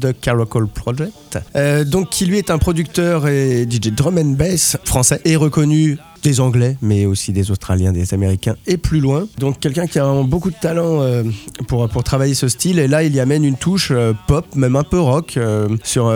The 0.00 0.18
Caracol 0.20 0.68
Project, 0.68 1.38
donc 1.86 2.10
qui 2.10 2.26
lui 2.26 2.38
est 2.38 2.50
un 2.50 2.58
producteur 2.58 3.26
et 3.26 3.66
DJ 3.68 3.88
drum 3.92 4.18
and 4.18 4.36
bass 4.36 4.76
français 4.84 5.20
et 5.24 5.36
reconnu 5.36 5.98
des 6.22 6.40
Anglais, 6.40 6.76
mais 6.82 7.06
aussi 7.06 7.32
des 7.32 7.50
Australiens, 7.50 7.92
des 7.92 8.14
Américains 8.14 8.56
et 8.66 8.76
plus 8.76 9.00
loin. 9.00 9.26
Donc 9.38 9.60
quelqu'un 9.60 9.86
qui 9.86 9.98
a 9.98 10.22
beaucoup 10.22 10.50
de 10.50 10.56
talent 10.60 11.02
euh, 11.02 11.24
pour, 11.66 11.88
pour 11.88 12.04
travailler 12.04 12.34
ce 12.34 12.48
style. 12.48 12.78
Et 12.78 12.88
là, 12.88 13.02
il 13.02 13.14
y 13.14 13.20
amène 13.20 13.44
une 13.44 13.56
touche 13.56 13.90
euh, 13.90 14.12
pop, 14.26 14.44
même 14.54 14.76
un 14.76 14.84
peu 14.84 15.00
rock, 15.00 15.36
euh, 15.36 15.68
sur, 15.84 16.12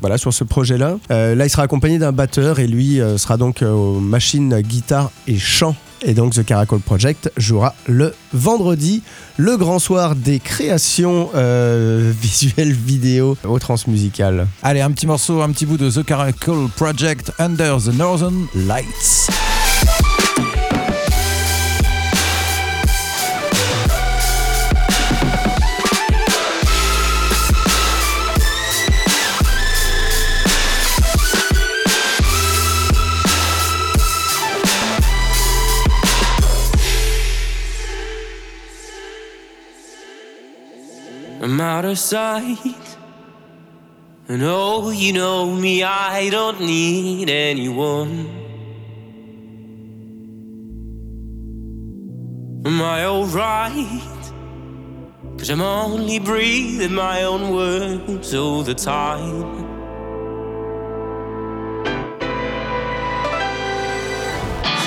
voilà, 0.00 0.18
sur 0.18 0.32
ce 0.32 0.44
projet-là. 0.44 0.98
Là, 1.10 1.46
il 1.46 1.50
sera 1.50 1.62
accompagné 1.62 1.98
d'un 1.98 2.12
batteur 2.12 2.58
et 2.58 2.66
lui 2.66 3.00
sera 3.16 3.36
donc 3.36 3.62
aux 3.62 4.00
machines, 4.00 4.60
guitare 4.60 5.10
et 5.26 5.38
chant. 5.38 5.74
Et 6.04 6.14
donc 6.14 6.34
The 6.34 6.44
Caracol 6.44 6.80
Project 6.80 7.30
jouera 7.36 7.74
le 7.86 8.14
vendredi, 8.32 9.02
le 9.36 9.56
grand 9.56 9.78
soir 9.78 10.16
des 10.16 10.40
créations 10.40 11.30
euh, 11.34 12.12
visuelles 12.20 12.72
vidéo 12.72 13.36
au 13.44 13.58
transmusical. 13.58 14.46
Allez, 14.62 14.80
un 14.80 14.90
petit 14.90 15.06
morceau, 15.06 15.42
un 15.42 15.50
petit 15.50 15.66
bout 15.66 15.76
de 15.76 15.90
The 15.90 16.04
Caracol 16.04 16.68
Project 16.76 17.32
Under 17.38 17.78
the 17.78 17.94
Northern 17.94 18.46
Lights. 18.54 19.30
Out 41.82 41.90
of 41.90 41.98
sight. 41.98 42.96
And 44.28 44.42
oh, 44.44 44.90
you 44.90 45.12
know 45.12 45.52
me, 45.52 45.82
I 45.82 46.30
don't 46.30 46.60
need 46.60 47.28
anyone. 47.28 48.28
Am 52.64 52.80
I 52.80 53.04
alright? 53.06 54.32
Cause 55.38 55.50
I'm 55.50 55.60
only 55.60 56.20
breathing 56.20 56.94
my 56.94 57.24
own 57.24 57.52
words 57.52 58.32
all 58.32 58.62
the 58.62 58.74
time. 58.74 59.71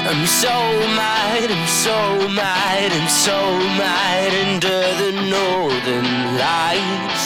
I'm 0.07 0.27
so 0.27 0.49
mad, 0.95 1.49
I'm 1.49 1.67
so 1.67 2.29
mad, 2.29 2.91
I'm 2.91 3.09
so 3.09 3.57
mad 3.73 4.31
under 4.45 4.81
the 5.01 5.11
northern 5.33 6.37
lights. 6.37 7.23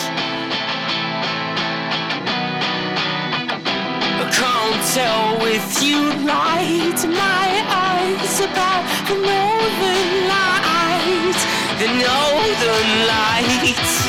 I 4.15 4.25
can't 4.31 4.81
tell 4.95 5.45
if 5.45 5.83
you 5.83 5.99
lie 6.25 6.95
to 7.01 7.07
my 7.09 7.49
eyes 7.67 8.39
about 8.39 8.83
the 9.09 9.15
northern 9.27 10.11
lights, 10.31 11.43
the 11.83 11.89
northern 11.99 12.89
lights. 13.11 14.08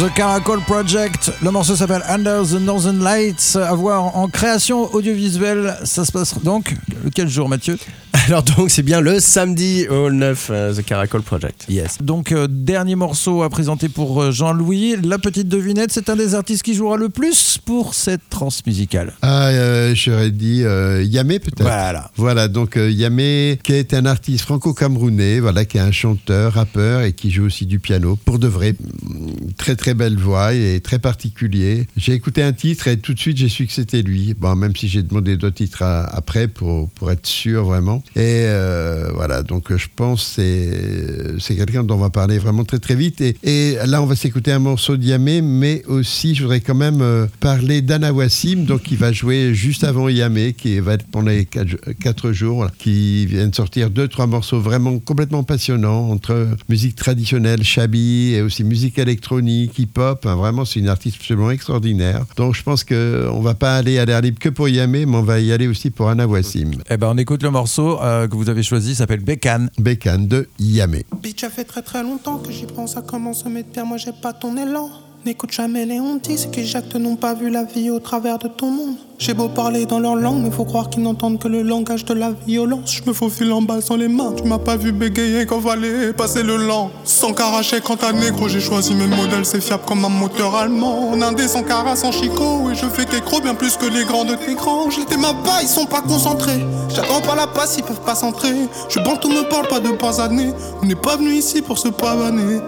The 0.00 0.12
Caracol 0.12 0.60
Project, 0.62 1.30
le 1.40 1.52
morceau 1.52 1.76
s'appelle 1.76 2.02
Under 2.08 2.42
the 2.42 2.54
Northern 2.54 3.00
Lights, 3.00 3.56
à 3.56 3.72
voir 3.74 4.16
en 4.16 4.28
création 4.28 4.92
audiovisuelle. 4.92 5.76
Ça 5.84 6.04
se 6.04 6.10
passe 6.10 6.36
donc 6.42 6.74
quel 7.14 7.28
jour, 7.28 7.48
Mathieu? 7.48 7.78
Alors 8.26 8.44
donc 8.44 8.70
c'est 8.70 8.82
bien 8.84 9.00
le 9.00 9.18
samedi 9.18 9.86
au 9.88 10.10
9 10.10 10.48
euh, 10.50 10.72
The 10.74 10.82
Caracol 10.84 11.22
Project. 11.22 11.66
Yes. 11.68 11.98
Donc, 12.00 12.30
euh, 12.32 12.46
dernier 12.48 12.94
morceau 12.94 13.42
à 13.42 13.50
présenter 13.50 13.88
pour 13.88 14.22
euh, 14.22 14.30
Jean-Louis. 14.30 14.96
La 15.02 15.18
petite 15.18 15.48
devinette, 15.48 15.90
c'est 15.92 16.08
un 16.08 16.16
des 16.16 16.34
artistes 16.34 16.62
qui 16.62 16.74
jouera 16.74 16.96
le 16.96 17.08
plus 17.08 17.58
pour 17.64 17.92
cette 17.94 18.20
transmusicale. 18.30 19.14
Ah, 19.20 19.48
euh, 19.48 19.94
j'aurais 19.96 20.30
dit 20.30 20.62
euh, 20.62 21.02
Yamé 21.02 21.40
peut-être. 21.40 21.62
Voilà. 21.62 22.10
Voilà, 22.16 22.46
donc 22.48 22.76
euh, 22.76 22.88
Yamé, 22.88 23.58
qui 23.62 23.72
est 23.72 23.92
un 23.94 24.06
artiste 24.06 24.44
franco-camerounais, 24.44 25.40
voilà, 25.40 25.64
qui 25.64 25.78
est 25.78 25.80
un 25.82 25.92
chanteur, 25.92 26.52
rappeur 26.54 27.02
et 27.02 27.12
qui 27.14 27.30
joue 27.32 27.44
aussi 27.44 27.66
du 27.66 27.80
piano. 27.80 28.16
Pour 28.24 28.38
de 28.38 28.46
vrai, 28.46 28.72
mm, 28.74 29.52
très 29.58 29.74
très 29.76 29.92
belle 29.94 30.16
voix 30.16 30.54
et 30.54 30.80
très 30.80 31.00
particulier. 31.00 31.88
J'ai 31.96 32.12
écouté 32.12 32.42
un 32.44 32.52
titre 32.52 32.86
et 32.88 32.96
tout 32.96 33.12
de 33.12 33.18
suite 33.18 33.36
j'ai 33.38 33.48
su 33.48 33.66
que 33.66 33.72
c'était 33.72 34.02
lui. 34.02 34.34
Bon, 34.34 34.54
même 34.54 34.76
si 34.76 34.86
j'ai 34.88 35.02
demandé 35.02 35.36
d'autres 35.36 35.56
titres 35.56 35.82
à- 35.82 36.04
après 36.04 36.46
pour, 36.48 36.88
pour 36.90 37.10
être 37.10 37.26
sûr 37.26 37.64
vraiment. 37.64 38.02
Et 38.16 38.46
euh, 38.46 39.10
voilà, 39.12 39.42
donc 39.42 39.76
je 39.76 39.86
pense 39.94 40.34
que 40.36 41.36
c'est 41.40 41.56
quelqu'un 41.56 41.82
dont 41.82 41.96
on 41.96 41.98
va 41.98 42.10
parler 42.10 42.38
vraiment 42.38 42.64
très 42.64 42.78
très 42.78 42.94
vite. 42.94 43.20
Et, 43.20 43.76
là, 43.86 44.02
on 44.02 44.06
va 44.06 44.14
s'écouter 44.14 44.52
un 44.52 44.60
morceau 44.60 44.96
de 44.96 45.04
Yamé, 45.04 45.42
mais 45.42 45.82
aussi 45.86 46.34
je 46.34 46.42
voudrais 46.42 46.60
quand 46.60 46.76
même 46.76 47.00
euh, 47.02 47.26
parler 47.40 47.82
d'Anna 47.82 48.12
Wassim, 48.12 48.64
donc 48.66 48.82
qui 48.82 48.94
va 48.94 49.10
jouer 49.10 49.52
juste 49.52 49.82
avant 49.82 50.08
Yamé, 50.08 50.52
qui 50.52 50.78
va 50.78 50.94
être 50.94 51.06
pendant 51.08 51.30
les 51.30 51.44
quatre, 51.44 51.76
quatre 52.00 52.30
jours, 52.32 52.56
voilà, 52.56 52.72
qui 52.78 53.26
vient 53.26 53.48
de 53.48 53.54
sortir 53.54 53.90
deux 53.90 54.06
trois 54.06 54.28
morceaux 54.28 54.60
vraiment 54.60 54.98
complètement 55.00 55.42
passionnants 55.42 56.10
entre 56.10 56.48
musique 56.68 56.94
traditionnelle, 56.94 57.64
shabby 57.64 58.34
et 58.34 58.42
aussi 58.42 58.62
musique 58.62 58.98
électronique, 58.98 59.76
hip-hop. 59.78 60.24
Vraiment, 60.24 60.64
c'est 60.64 60.78
une 60.78 60.88
artiste 60.88 61.16
absolument 61.20 61.50
extraordinaire. 61.50 62.24
Donc 62.36 62.54
je 62.54 62.62
pense 62.62 62.84
que 62.84 63.28
on 63.32 63.40
va 63.40 63.54
pas 63.54 63.76
aller 63.76 63.98
à 63.98 64.04
l'air 64.04 64.20
libre 64.20 64.38
que 64.38 64.48
pour 64.48 64.68
Yamé, 64.68 65.04
mais 65.04 65.16
on 65.16 65.22
va 65.22 65.40
y 65.40 65.52
aller 65.52 65.66
aussi 65.66 65.90
pour 65.90 66.08
Anna 66.08 66.28
Wassim. 66.28 66.70
Eh 66.88 66.96
ben, 66.96 67.08
on 67.12 67.18
écoute 67.18 67.42
le 67.42 67.50
morceau 67.50 67.93
euh, 68.02 68.28
que 68.28 68.36
vous 68.36 68.48
avez 68.48 68.62
choisi, 68.62 68.94
s'appelle 68.94 69.20
Bécane. 69.20 69.70
Bécane 69.78 70.26
de 70.26 70.48
Yamé. 70.58 71.04
Bitch, 71.22 71.40
ça 71.40 71.50
fait 71.50 71.64
très 71.64 71.82
très 71.82 72.02
longtemps 72.02 72.38
que 72.38 72.50
j'y 72.50 72.66
pense, 72.66 72.94
ça 72.94 73.02
commence 73.02 73.44
à 73.46 73.48
bien, 73.48 73.84
moi 73.84 73.96
j'ai 73.96 74.12
pas 74.12 74.32
ton 74.32 74.56
élan. 74.56 74.90
N'écoute 75.26 75.52
jamais 75.52 75.86
les 75.86 76.00
hontis, 76.00 76.36
ceux 76.36 76.50
qui 76.50 76.66
jactent 76.66 76.96
n'ont 76.96 77.16
pas 77.16 77.32
vu 77.32 77.48
la 77.48 77.64
vie 77.64 77.88
au 77.88 77.98
travers 77.98 78.38
de 78.38 78.46
ton 78.46 78.70
monde. 78.70 78.96
J'ai 79.18 79.32
beau 79.32 79.48
parler 79.48 79.86
dans 79.86 79.98
leur 79.98 80.16
langue, 80.16 80.42
mais 80.42 80.50
faut 80.50 80.66
croire 80.66 80.90
qu'ils 80.90 81.02
n'entendent 81.02 81.38
que 81.38 81.48
le 81.48 81.62
langage 81.62 82.04
de 82.04 82.12
la 82.12 82.32
violence. 82.46 82.92
Je 82.92 83.08
me 83.08 83.14
faufile 83.14 83.50
en 83.52 83.62
bas 83.62 83.80
sans 83.80 83.96
les 83.96 84.08
mains, 84.08 84.34
tu 84.36 84.42
m'as 84.42 84.58
pas 84.58 84.76
vu 84.76 84.92
bégayer 84.92 85.46
quand 85.46 85.62
fallait 85.62 86.12
passer 86.12 86.42
le 86.42 86.58
lent. 86.58 86.90
Sans 87.04 87.32
caracher 87.32 87.80
quand 87.82 87.96
t'as 87.96 88.12
négro, 88.12 88.48
j'ai 88.48 88.60
choisi 88.60 88.94
mes 88.94 89.06
modèles, 89.06 89.46
c'est 89.46 89.62
fiable 89.62 89.84
comme 89.86 90.04
un 90.04 90.10
moteur 90.10 90.54
allemand. 90.56 91.08
En 91.08 91.22
indé 91.22 91.48
sans 91.48 91.62
cara, 91.62 91.96
sans 91.96 92.12
chicot, 92.12 92.70
et 92.70 92.74
je 92.74 92.84
fais 92.84 93.06
qu'écro 93.06 93.40
bien 93.40 93.54
plus 93.54 93.78
que 93.78 93.86
les 93.86 94.04
grands 94.04 94.26
de 94.26 94.34
tes 94.34 94.54
grands. 94.54 94.90
J'étais 94.90 95.16
ma 95.16 95.32
bas, 95.32 95.62
ils 95.62 95.68
sont 95.68 95.86
pas 95.86 96.02
concentrés. 96.02 96.60
J'attends 96.94 97.22
pas 97.22 97.34
la 97.34 97.46
passe, 97.46 97.76
ils 97.78 97.84
peuvent 97.84 98.04
pas 98.04 98.14
s'entrer. 98.14 98.52
Je 98.90 99.00
bande, 99.00 99.20
tout 99.20 99.30
me 99.30 99.48
parle 99.48 99.68
pas 99.68 99.80
de 99.80 99.88
pas 99.92 100.20
années. 100.20 100.52
On 100.82 100.84
n'est 100.84 100.94
pas 100.94 101.16
venu 101.16 101.30
ici 101.30 101.62
pour 101.62 101.78
se 101.78 101.88
pavaner. 101.88 102.60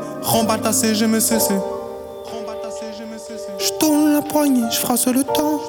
J'ai 0.95 1.07
me 1.07 1.21
cessé. 1.21 1.55
Je 3.67 3.73
tourne 3.81 4.13
la 4.13 4.23
poignée, 4.23 4.63
je 4.71 4.77
frasse 4.79 5.09
le 5.09 5.25
temps. 5.25 5.61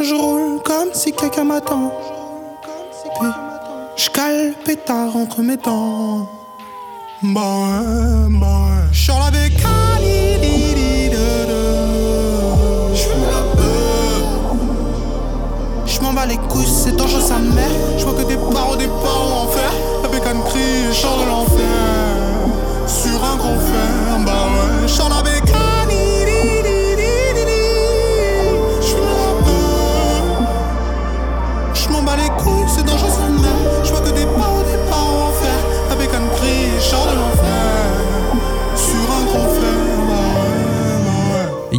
Je 0.00 0.14
roule 0.14 0.62
comme 0.64 0.88
si 0.94 1.12
quelqu'un 1.12 1.44
m'attend. 1.44 1.92
Je 3.94 4.08
cale 4.08 4.54
pétard 4.64 5.14
entre 5.14 5.42
mes 5.42 5.58
dents. 5.58 6.20
Ouais, 7.22 7.30
bah 7.30 7.40
ouais. 8.40 8.94
Sur 8.94 9.18
la 9.18 9.30
bécane. 9.30 9.68
Je 15.84 16.00
m'en 16.00 16.12
bats 16.14 16.26
les 16.26 16.36
couilles, 16.36 16.64
c'est 16.64 16.96
dangereux 16.96 17.20
sa 17.20 17.38
mère. 17.38 17.68
Je 17.98 18.04
vois 18.04 18.14
que 18.14 18.26
des 18.26 18.36
barreaux, 18.36 18.76
des 18.76 18.86
barreaux 18.86 19.42
en 19.42 19.48
fer. 19.48 19.72
La 20.02 20.08
bécane 20.08 20.42
crie, 20.44 20.94
chant 20.94 21.18
de 21.18 21.24
l'enfer. 21.28 21.87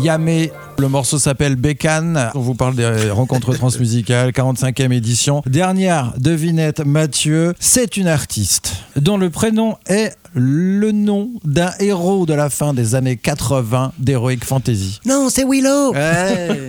Yamé. 0.02 0.52
Le 0.78 0.88
morceau 0.88 1.20
s'appelle 1.20 1.56
Bécane. 1.56 2.32
On 2.36 2.40
vous 2.40 2.56
parle 2.56 2.76
des 2.76 3.10
rencontres 3.10 3.54
transmusicales, 3.54 4.30
45e 4.32 4.92
édition. 4.94 5.42
Dernière 5.46 6.14
devinette, 6.18 6.86
Mathieu. 6.86 7.54
C'est 7.60 7.98
une 7.98 8.08
artiste 8.08 8.76
dont 8.96 9.18
le 9.18 9.30
prénom 9.30 9.78
est 9.88 10.16
le 10.34 10.92
nom 10.92 11.32
d'un 11.44 11.72
héros 11.80 12.26
de 12.26 12.34
la 12.34 12.50
fin 12.50 12.74
des 12.74 12.96
années 12.96 13.18
80 13.18 13.94
d'Heroic 13.98 14.44
Fantasy. 14.44 15.00
Non, 15.06 15.30
c'est 15.30 15.46
Willow 15.46 15.94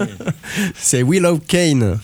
C'est 0.78 1.02
Willow 1.02 1.38
Kane. 1.38 1.98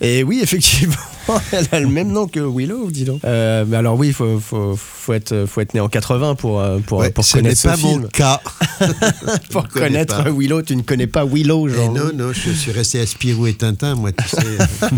Et 0.00 0.22
oui, 0.22 0.40
effectivement, 0.42 0.94
elle 1.52 1.66
a 1.72 1.80
le 1.80 1.88
même 1.88 2.12
nom 2.12 2.28
que 2.28 2.38
Willow, 2.38 2.90
dis 2.90 3.04
donc. 3.04 3.20
Euh, 3.24 3.64
mais 3.66 3.76
alors 3.76 3.98
oui, 3.98 4.08
il 4.08 4.12
faut, 4.12 4.38
faut, 4.38 4.76
faut, 4.76 5.12
être, 5.12 5.44
faut 5.46 5.60
être 5.60 5.74
né 5.74 5.80
en 5.80 5.88
80 5.88 6.36
pour, 6.36 6.60
euh, 6.60 6.78
pour, 6.78 6.98
Ouais, 6.98 7.10
pour 7.10 7.24
ce 7.24 7.38
n'est 7.38 7.42
connaître 7.42 7.60
ce 7.60 7.68
pas 7.68 7.76
mon 7.76 8.02
cas. 8.02 8.40
Pour 9.50 9.66
Je 9.74 9.80
connaître 9.80 10.22
pas. 10.22 10.30
Willow, 10.30 10.62
tu 10.62 10.76
ne 10.76 10.82
connais 10.82 11.08
pas 11.08 11.24
Willow, 11.24 11.68
genre. 11.68 11.92
non, 11.92 12.10
non, 12.14 12.32
je 12.32 12.50
suis 12.50 12.70
resté 12.70 13.00
à 13.00 13.06
Spirou 13.06 13.48
et 13.48 13.54
Tintin, 13.54 13.96
moi, 13.96 14.12
tu 14.12 14.28
sais. 14.28 14.88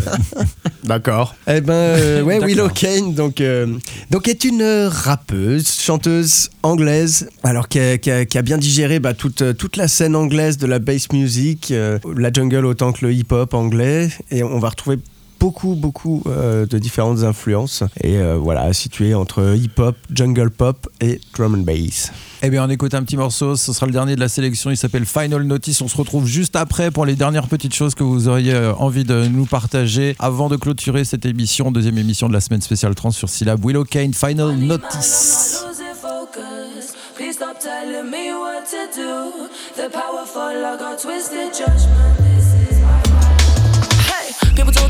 D'accord. 0.84 1.34
Eh 1.46 1.60
ben, 1.60 1.72
euh, 1.72 2.22
ouais. 2.22 2.44
Willow 2.44 2.68
Kane, 2.68 3.14
donc, 3.14 3.40
euh, 3.40 3.66
donc 4.10 4.28
est 4.28 4.44
une 4.44 4.88
rappeuse, 4.90 5.59
chanteuse 5.66 6.50
anglaise, 6.62 7.28
alors 7.42 7.68
qui 7.68 7.78
a, 7.78 8.42
bien 8.42 8.58
digéré 8.58 8.98
bah, 8.98 9.14
toute, 9.14 9.56
toute 9.56 9.76
la 9.76 9.88
scène 9.88 10.16
anglaise 10.16 10.58
de 10.58 10.66
la 10.66 10.78
bass 10.78 11.12
music, 11.12 11.70
euh, 11.70 11.98
la 12.16 12.32
jungle 12.32 12.66
autant 12.66 12.92
que 12.92 13.06
le 13.06 13.12
hip-hop 13.12 13.54
anglais, 13.54 14.10
et 14.30 14.42
on 14.42 14.58
va 14.58 14.70
retrouver 14.70 14.98
beaucoup, 15.40 15.74
beaucoup 15.74 16.22
euh, 16.26 16.66
de 16.66 16.78
différentes 16.78 17.24
influences, 17.24 17.82
et 18.02 18.18
euh, 18.18 18.36
voilà, 18.36 18.72
située 18.72 19.14
entre 19.14 19.56
hip-hop, 19.56 19.96
jungle 20.14 20.50
pop 20.50 20.86
et 21.00 21.20
drum 21.34 21.54
and 21.54 21.62
bass. 21.62 22.12
Eh 22.42 22.50
bien, 22.50 22.64
on 22.64 22.70
écoute 22.70 22.94
un 22.94 23.02
petit 23.02 23.16
morceau. 23.16 23.56
Ce 23.56 23.72
sera 23.72 23.86
le 23.86 23.92
dernier 23.92 24.14
de 24.14 24.20
la 24.20 24.28
sélection. 24.28 24.70
Il 24.70 24.76
s'appelle 24.76 25.04
Final 25.04 25.42
Notice. 25.42 25.82
On 25.82 25.88
se 25.88 25.96
retrouve 25.96 26.26
juste 26.26 26.56
après 26.56 26.90
pour 26.90 27.04
les 27.04 27.14
dernières 27.14 27.48
petites 27.48 27.74
choses 27.74 27.94
que 27.94 28.02
vous 28.02 28.28
auriez 28.28 28.54
euh, 28.54 28.74
envie 28.76 29.04
de 29.04 29.26
nous 29.26 29.44
partager 29.44 30.16
avant 30.18 30.48
de 30.48 30.56
clôturer 30.56 31.04
cette 31.04 31.26
émission, 31.26 31.70
deuxième 31.70 31.98
émission 31.98 32.28
de 32.28 32.32
la 32.32 32.40
semaine 32.40 32.62
spéciale 32.62 32.94
trans 32.94 33.10
sur 33.10 33.28
Syllab. 33.28 33.64
Willow 33.64 33.84
Kane, 33.84 34.14
Final 34.14 34.56
Notice. 34.56 35.64
Losing 35.66 35.94
focus. 35.94 36.94
Please 37.14 37.34
stop 37.34 37.58
telling 37.58 38.10
me 38.10 38.32
what 38.32 38.64
to 38.70 38.88
do. 38.94 39.48
The 39.76 39.90
powerful, 39.90 40.40
I 40.40 40.76
got 40.78 40.98
twisted 40.98 41.52
judgment. 41.52 42.19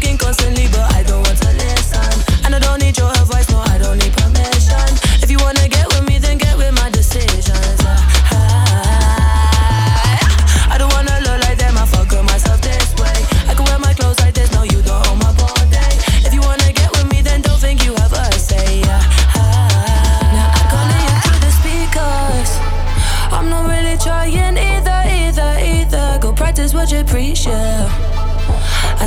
Talking 0.01 0.19
constantly, 0.19 0.67
but 0.69 0.93
I 0.95 1.03
don't 1.03 1.23
want 1.27 1.39
to 1.43 1.53
listen. 1.53 2.45
And 2.45 2.55
I 2.55 2.59
don't 2.59 2.81
need 2.81 2.97
your 2.97 3.11
advice, 3.11 3.49
no, 3.51 3.59
I 3.59 3.79
don't 3.79 3.99
need 3.99 4.13
permission. 4.13 4.89
If 5.23 5.31
you 5.31 5.39
wanna 5.41 5.69
get 5.69 5.87
with 5.89 6.07
me, 6.09 6.19
then 6.19 6.39
get 6.39 6.57
with 6.57 6.75
my 6.75 6.91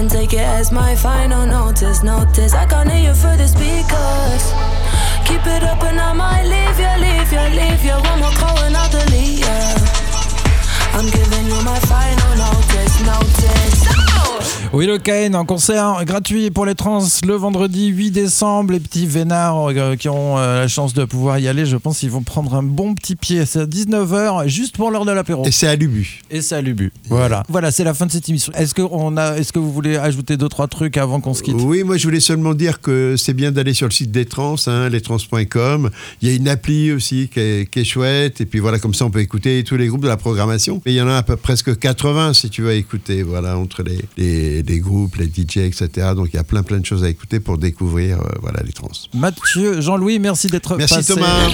And 0.03 0.11
take 0.11 0.33
it 0.33 0.39
as 0.39 0.69
my 0.69 0.97
final 0.97 1.45
notice, 1.45 2.03
notice. 2.03 2.53
I 2.53 2.65
can't 2.65 2.91
hear 2.91 3.11
you 3.11 3.13
through 3.13 3.37
the 3.37 3.47
speakers. 3.47 4.43
Keep 5.25 5.47
it 5.47 5.63
up 5.63 5.81
and 5.81 5.97
I 5.97 6.11
might 6.11 6.43
leave 6.43 6.77
you, 6.77 6.93
leave 6.99 7.31
you, 7.31 7.61
leave 7.61 7.85
you. 7.85 8.09
One 8.09 8.19
more 8.19 8.31
call 8.31 8.59
and 8.65 8.75
I'll 8.75 8.91
delete 8.91 9.39
you. 9.39 9.59
I'm 10.91 11.09
giving 11.09 11.45
you 11.47 11.63
my 11.63 11.79
final 11.87 12.35
notice, 12.35 12.99
notice. 13.05 14.02
Willow 14.73 14.99
Kane 14.99 15.35
en 15.35 15.45
concert 15.45 16.03
gratuit 16.05 16.49
pour 16.49 16.65
les 16.65 16.75
trans 16.75 17.05
le 17.25 17.35
vendredi 17.35 17.87
8 17.87 18.11
décembre. 18.11 18.73
Les 18.73 18.79
petits 18.79 19.05
vénards 19.05 19.69
euh, 19.69 19.95
qui 19.95 20.09
auront 20.09 20.37
euh, 20.37 20.61
la 20.61 20.67
chance 20.67 20.93
de 20.93 21.05
pouvoir 21.05 21.39
y 21.39 21.47
aller, 21.47 21.65
je 21.65 21.77
pense 21.77 21.99
qu'ils 21.99 22.09
vont 22.09 22.23
prendre 22.23 22.55
un 22.55 22.63
bon 22.63 22.95
petit 22.95 23.15
pied. 23.15 23.45
C'est 23.45 23.59
à 23.59 23.65
19h, 23.65 24.47
juste 24.47 24.75
pour 24.75 24.91
l'heure 24.91 25.05
de 25.05 25.11
l'apéro. 25.11 25.45
Et 25.45 25.51
c'est 25.51 25.67
à 25.67 25.75
l'Ubu. 25.75 26.21
Et 26.31 26.41
c'est 26.41 26.55
à 26.55 26.61
l'Ubu. 26.61 26.91
Voilà. 27.09 27.43
Voilà, 27.49 27.71
c'est 27.71 27.83
la 27.83 27.93
fin 27.93 28.05
de 28.05 28.11
cette 28.11 28.27
émission. 28.29 28.51
Est-ce 28.55 28.73
que, 28.73 28.81
on 28.81 29.17
a, 29.17 29.37
est-ce 29.37 29.53
que 29.53 29.59
vous 29.59 29.71
voulez 29.71 29.97
ajouter 29.97 30.37
deux, 30.37 30.49
trois 30.49 30.67
trucs 30.67 30.97
avant 30.97 31.21
qu'on 31.21 31.33
se 31.33 31.43
quitte? 31.43 31.57
Oui, 31.59 31.83
moi 31.83 31.97
je 31.97 32.03
voulais 32.03 32.19
seulement 32.19 32.53
dire 32.53 32.81
que 32.81 33.15
c'est 33.17 33.33
bien 33.33 33.51
d'aller 33.51 33.73
sur 33.73 33.87
le 33.87 33.93
site 33.93 34.11
des 34.11 34.25
trans, 34.25 34.55
hein, 34.67 34.89
lestrans.com. 34.89 35.89
Il 36.21 36.29
y 36.29 36.31
a 36.31 36.35
une 36.35 36.47
appli 36.47 36.91
aussi 36.91 37.29
qui 37.31 37.39
est, 37.39 37.69
qui 37.69 37.79
est 37.79 37.85
chouette. 37.85 38.41
Et 38.41 38.45
puis 38.45 38.59
voilà, 38.59 38.79
comme 38.79 38.93
ça 38.93 39.05
on 39.05 39.11
peut 39.11 39.21
écouter 39.21 39.63
tous 39.63 39.77
les 39.77 39.87
groupes 39.87 40.03
de 40.03 40.07
la 40.07 40.17
programmation. 40.17 40.81
Et 40.85 40.91
il 40.91 40.95
y 40.95 41.01
en 41.01 41.07
a 41.07 41.17
à 41.17 41.23
peu 41.23 41.35
presque 41.35 41.77
80 41.77 42.33
si 42.33 42.49
tu 42.49 42.63
veux 42.63 42.73
écouter, 42.73 43.23
voilà, 43.23 43.57
entre 43.57 43.83
les, 43.83 43.99
les, 44.17 44.42
les, 44.43 44.63
les, 44.63 44.79
groupes, 44.79 45.15
les 45.15 45.25
DJ, 45.25 45.57
etc. 45.57 45.87
Donc 46.15 46.29
il 46.33 46.35
y 46.35 46.39
a 46.39 46.43
plein 46.43 46.63
plein 46.63 46.79
de 46.79 46.85
choses 46.85 47.03
à 47.03 47.09
écouter 47.09 47.39
pour 47.39 47.57
découvrir 47.57 48.19
euh, 48.19 48.25
voilà, 48.41 48.61
les 48.63 48.73
trans. 48.73 48.89
Mathieu, 49.13 49.81
Jean-Louis, 49.81 50.19
merci 50.19 50.47
d'être 50.47 50.75
passé. 50.75 50.95
Merci 50.95 51.13
Thomas. 51.13 51.49